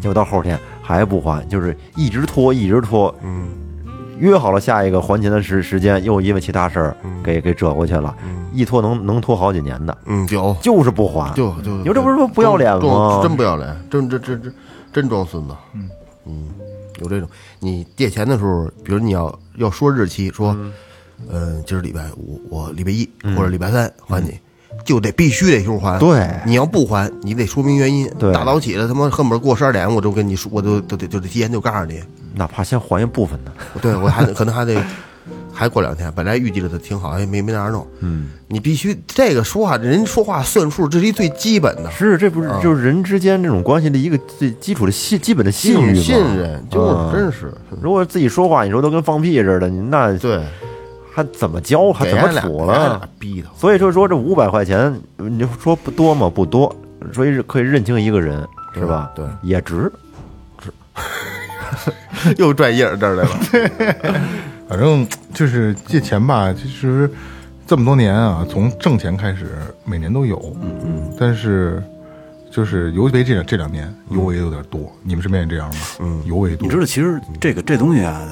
[0.00, 3.48] 结果到后天还不还，就是一直拖一直拖，嗯
[4.18, 8.14] 约好了下一个还钱的时时间，又因为其他事儿给给折过去了，
[8.52, 10.56] 一拖能能拖好几年的，嗯，有。
[10.60, 13.20] 就是不还，就就你说这不是说不要脸装吗？
[13.22, 14.54] 真不要脸，真真真真
[14.92, 15.54] 真装孙子。
[15.74, 15.88] 嗯。
[16.24, 16.50] 嗯，
[17.00, 20.56] 有这种，你借钱的时候，比如你要要说日期，说，
[21.28, 24.38] 嗯，今儿礼拜五，我礼拜一或者礼拜三还你，
[24.84, 25.98] 就得必须得时候还。
[25.98, 26.30] 对。
[26.46, 28.08] 你要不还，你得说明原因。
[28.20, 28.32] 对。
[28.32, 32.00] 大早起来他妈恨不得过十二点，我就跟你说，我就都得就得提前就告诉你。
[32.34, 34.76] 哪怕先还一部分呢， 对我还得可能还得
[35.54, 37.86] 还过两天，本来预计的他挺好，哎，没没那样弄。
[38.00, 41.90] 嗯，你必须这个说话，人说话算数，这是一最基本的。
[41.90, 46.00] 是这不是就是人之间这种关系的一个最基础的信基本的信誉吗？
[46.02, 50.42] 信任就是嗯真是，如果自己说话，你说都跟放屁似的，你那对，
[51.14, 53.08] 还怎么教，还怎么处了？
[53.18, 53.48] 逼的。
[53.56, 56.32] 所以说说这五百块钱，你就说不多吗？
[56.34, 56.74] 不多，
[57.12, 59.12] 所以可以认清一个人，是吧？
[59.14, 59.92] 对也值
[60.58, 60.72] 值。
[62.38, 64.20] 又拽印儿这儿来了。
[64.68, 67.10] 反正就是借钱吧，其实
[67.66, 71.82] 这么多年啊，从挣钱开始，每年都有，嗯嗯，但是
[72.50, 74.90] 就是尤其这两这两年，尤为有点多。
[75.02, 75.80] 你们身边也这样吗？
[76.00, 76.70] 嗯，尤为多你。
[76.70, 78.26] 知道，其实这个这东西啊，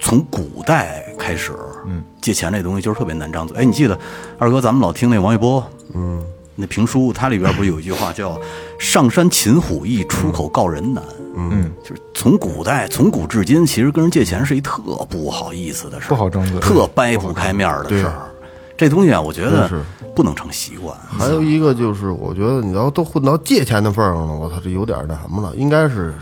[0.00, 1.52] 从古代开始，
[1.86, 3.56] 嗯，借钱这东西就是特别难张嘴。
[3.56, 3.98] 哎，你记得
[4.38, 6.22] 二哥咱们老听那王一波，嗯，
[6.60, 8.38] 那评书，它里边不是有一句话叫
[8.78, 11.02] “上山擒虎易，出口告人难”。
[11.36, 18.28] 嗯，就是从古代从古至今，其实跟人借钱是一特不好意思的事儿，不好张嘴特掰不开面儿的事儿。
[18.76, 19.80] 这东西啊，我觉得是
[20.16, 20.96] 不能成习惯。
[21.08, 25.54] 还有一个就是，我觉得你要都混到借钱的份儿上了，我操，这有点那什么了。
[25.54, 26.12] 应该是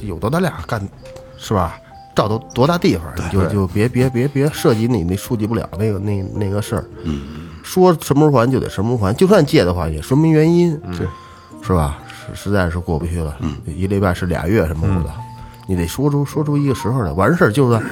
[0.00, 0.80] 有的咱俩干，
[1.36, 1.78] 是吧？
[2.14, 6.84] 照多多大地方，你就就别别别别涉及你那触及不了那个那那个事儿。
[7.04, 11.06] 嗯，说什么时候还就得什么时候还，就算借的话也说明原因，对，
[11.60, 11.98] 是吧？
[12.08, 15.10] 实实在是过不去了，嗯，一礼拜是俩月什么的，
[15.66, 17.10] 你得说出说出一个时候来。
[17.12, 17.82] 完事儿就算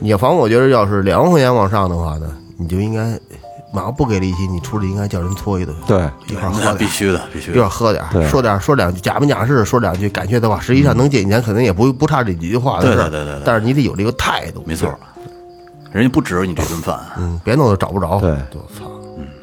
[0.00, 3.18] 你要反正我觉得要是两万块钱往上的话呢，你就应该
[3.74, 6.86] 马上不给利息，你出来应该叫人搓一顿，对一块儿喝点必。
[6.86, 7.68] 须的，必须一块儿。
[7.68, 13.10] 喝点儿，说点儿说两句假模假式说两句感谢的话，实际上能借你钱，肯定也不不差这几句话的事儿。
[13.10, 14.62] 对对对对对但是你得有这个态度。
[14.66, 14.98] 没错，
[15.92, 18.20] 人家不指着你这顿饭，嗯，别弄得找不着。
[18.20, 18.90] 对就操，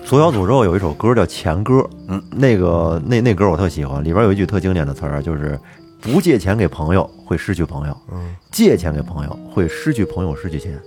[0.05, 1.73] 左小诅咒有一首歌叫《钱歌》，
[2.07, 5.59] 嗯，那个那那歌我特喜欢，里边有一句特经典的词儿，就是
[5.99, 10.79] 不借钱给朋友会失去朋友，嗯，借钱给朋友会失去朋友失去钱。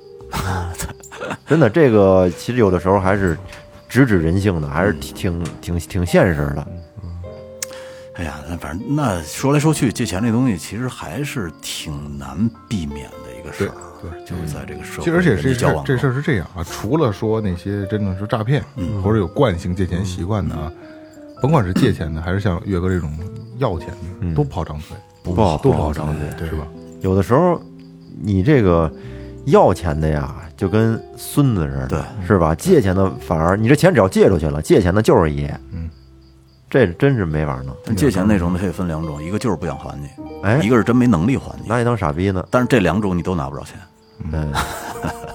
[1.47, 3.37] 真的，这个其实有的时候还是
[3.89, 6.67] 直指人性的，还是挺挺挺挺现实的。
[8.15, 13.75] 哎呀，那反正那说来说去，借钱这东西其实还是挺难避免的一个事儿。
[14.01, 18.63] 对就是在这个社会其实而且人际交往这事儿这事儿是这样啊，除了说那些真的是诈骗，
[19.03, 20.73] 或者有惯性借钱习惯的啊，
[21.43, 23.13] 甭管是借钱的，还是像岳哥这种
[23.59, 23.89] 要钱
[24.21, 26.67] 的，都不好张嘴，不好都不好张张嘴是吧？
[27.01, 27.61] 有的时候，
[28.21, 28.91] 你这个
[29.47, 32.55] 要钱的呀，就跟孙子似的，对，是吧？
[32.55, 35.68] 借钱的反而你这钱只要借出去了，借钱的就是爷，嗯，
[36.71, 37.75] 这真是没法弄。
[37.85, 40.09] 但借钱那种的可以分两种，一个就是不想还你，
[40.43, 41.69] 哎一个是真没能力还你。
[41.69, 42.47] 拿你当傻逼呢？
[42.51, 43.79] 但是这两种你都拿不着钱，
[44.33, 44.53] 嗯，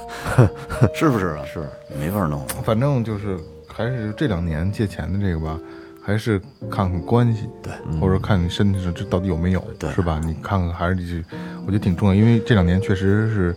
[0.94, 1.40] 是不是啊？
[1.52, 1.68] 是
[2.00, 2.46] 没法弄。
[2.64, 5.58] 反正就是还是这两年借钱的这个吧，
[6.04, 10.22] 还是看看关系，对，或者看你身体上这到底有没有，对是吧？
[10.24, 11.24] 你看看还是，
[11.66, 13.56] 我觉得挺重要，因为这两年确实是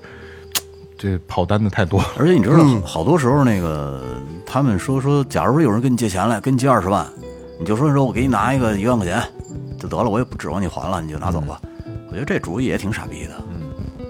[0.96, 2.08] 这跑单的太多了。
[2.18, 4.02] 而且你知道，好多时候那个
[4.46, 7.06] 他们说说，假如说有人跟你借钱来，跟你借二十万，
[7.58, 9.22] 你就说说我给你拿一个一万块钱
[9.78, 11.60] 就得了，我也不指望你还了，你就拿走吧。
[12.08, 13.32] 我觉得这主意也挺傻逼的。
[13.50, 14.06] 嗯，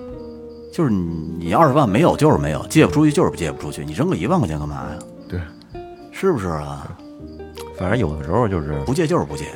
[0.73, 4.99] 就是你你二十万没有就是没有，借不出去就是借不出去，你扔个一万块钱干嘛呀？
[5.29, 5.41] 对，
[6.13, 6.91] 是不是啊？
[7.79, 9.47] 反正有的时候就是不借就是不借。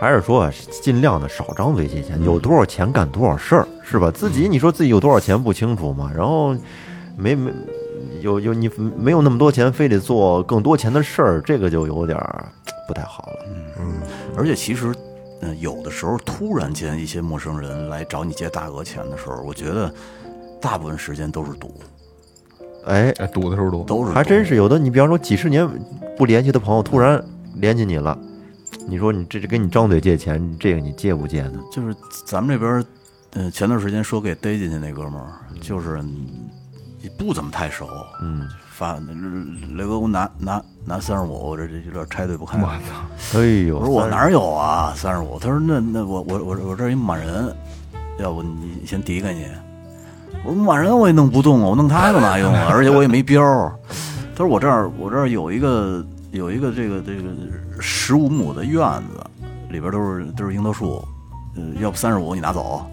[0.00, 0.50] 还是说
[0.82, 4.10] 尽量的少张嘴借钱，有多少钱干多少事儿，是吧？
[4.10, 6.10] 自己你说自己有多少钱不清楚吗？
[6.12, 6.56] 然后
[7.16, 7.52] 没没
[8.20, 12.44] 有有你没有那么多钱，非得做更多钱的事儿，这个就有点儿
[12.92, 13.38] 不太好了。
[13.80, 14.02] 嗯
[14.36, 14.94] 而且其实，
[15.40, 19.92] 嗯、有的时候突然间一些陌生人来找你借大额钱的时候，我觉得
[20.60, 21.80] 大部分时间都是赌，
[22.84, 24.78] 哎，哎，赌的时候多，都是还真是有的。
[24.78, 25.66] 你比方说几十年
[26.18, 27.22] 不联系的朋友，突然
[27.56, 28.16] 联系你了，
[28.86, 31.58] 你说你这这跟你张嘴借钱，这个你借不借呢？
[31.72, 31.94] 就是
[32.26, 32.84] 咱们这边儿，
[33.32, 36.26] 呃，前段时间说给逮进去那哥们儿，就是嗯
[37.18, 37.88] 不怎么太熟，
[38.22, 38.94] 嗯，发
[39.74, 42.58] 雷哥给我拿拿拿三十五，我这这有点拆对不开。
[42.58, 43.38] 我操！
[43.38, 45.38] 哎呦，我说我哪儿有啊，三十五？
[45.38, 47.54] 他说那那我我我我这儿一满人，
[48.18, 49.46] 要不你先抵给你。
[50.44, 52.68] 我说满人我也弄不动啊，我弄他干嘛用啊？
[52.72, 53.72] 而且我也没标儿。
[54.34, 57.28] 他说我这儿我这儿有一个有一个这个这个
[57.78, 58.80] 十五亩的院
[59.14, 61.06] 子，里边都是都是樱桃树，
[61.56, 62.84] 呃，要不三十五你拿走，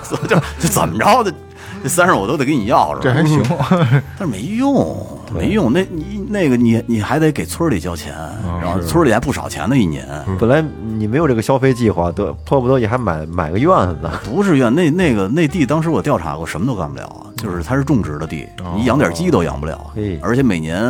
[0.26, 1.32] 就就怎么着的，
[1.82, 3.00] 这三十我都得给你要着？
[3.02, 3.42] 这还行。
[4.18, 4.96] 但是没用，
[5.34, 5.72] 没用。
[5.72, 8.14] 那你那个你你还得给村里交钱，
[8.60, 10.06] 然后村里还不少钱呢，一年。
[10.38, 10.62] 本来
[10.96, 13.68] 你没有这个消费计划，得迫不得已还买买个院
[14.00, 20.82] 子，不是院，那那个那地当时我调查过，什么都干不了啊，就是它是种植的地，你养点鸡都养不了，而且每年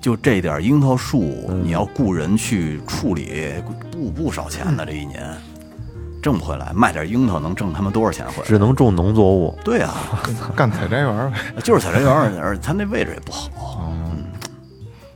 [0.00, 3.52] 就这点樱桃树，你要雇人去处理，
[3.90, 5.22] 不不少钱呢，这一年
[6.28, 8.44] 挣不回来，卖点樱桃能挣他妈多少钱回来？
[8.46, 9.58] 只能种农作物。
[9.64, 9.94] 对啊，
[10.54, 11.38] 干采摘园儿呗。
[11.64, 13.48] 就是采摘园儿，而且它那位置也不好。
[13.80, 14.24] 嗯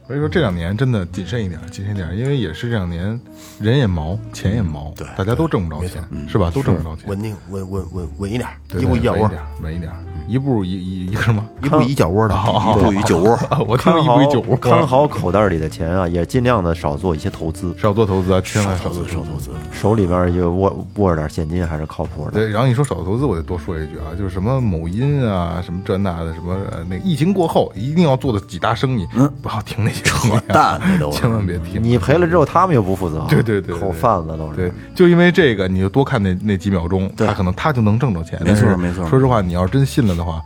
[0.06, 3.20] 所以说这两年真的谨慎一点，谨慎一点，因为也是这两年
[3.60, 6.50] 人也毛，钱也毛，对大家都挣不着钱，是吧？
[6.54, 9.92] 都挣不着钱，稳定稳稳稳稳一点，对 一步一脚窝，稳一点，稳一点，
[10.26, 11.44] 一步一一一个什么？
[11.62, 12.34] 一步一脚窝的。
[12.42, 13.38] 一步一酒窝，
[13.68, 19.50] 我听了一看好步一酒窝，看好口袋里的钱啊，也尽量的少做一些投资，少做投资啊，千万少做少投资。
[19.70, 22.32] 手里边就握握着点现金还是靠谱的。
[22.32, 30.80] 对，然后你说少投资，我得多说一句啊，就是什么某音啊，什么这那的，什么呃那个疫情过后一定要做的几大生意，嗯不要听那些扯淡
[31.12, 31.82] 千万别听。
[31.82, 34.56] 你赔了之后，他们又不负责，对对对对口贩子都是。
[34.56, 38.40] 对，就因为这个，你就多看那那几秒钟，他可能他就能挣着钱。
[38.44, 40.40] 没错没错说实话，你要是真信了的话，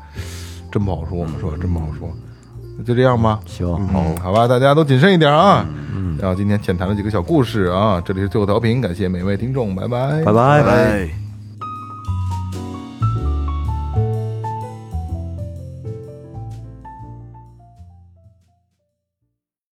[0.71, 1.19] 真不好说。
[1.19, 2.09] 我们说真不好说，
[2.85, 3.41] 就这样吧。
[3.47, 5.67] 行，嗯，好吧，大家都谨慎一点啊。
[5.95, 11.26] 嗯，然后今天浅谈了几个小故事啊，这里是最后调频，感谢每位听众，拜拜，拜拜拜。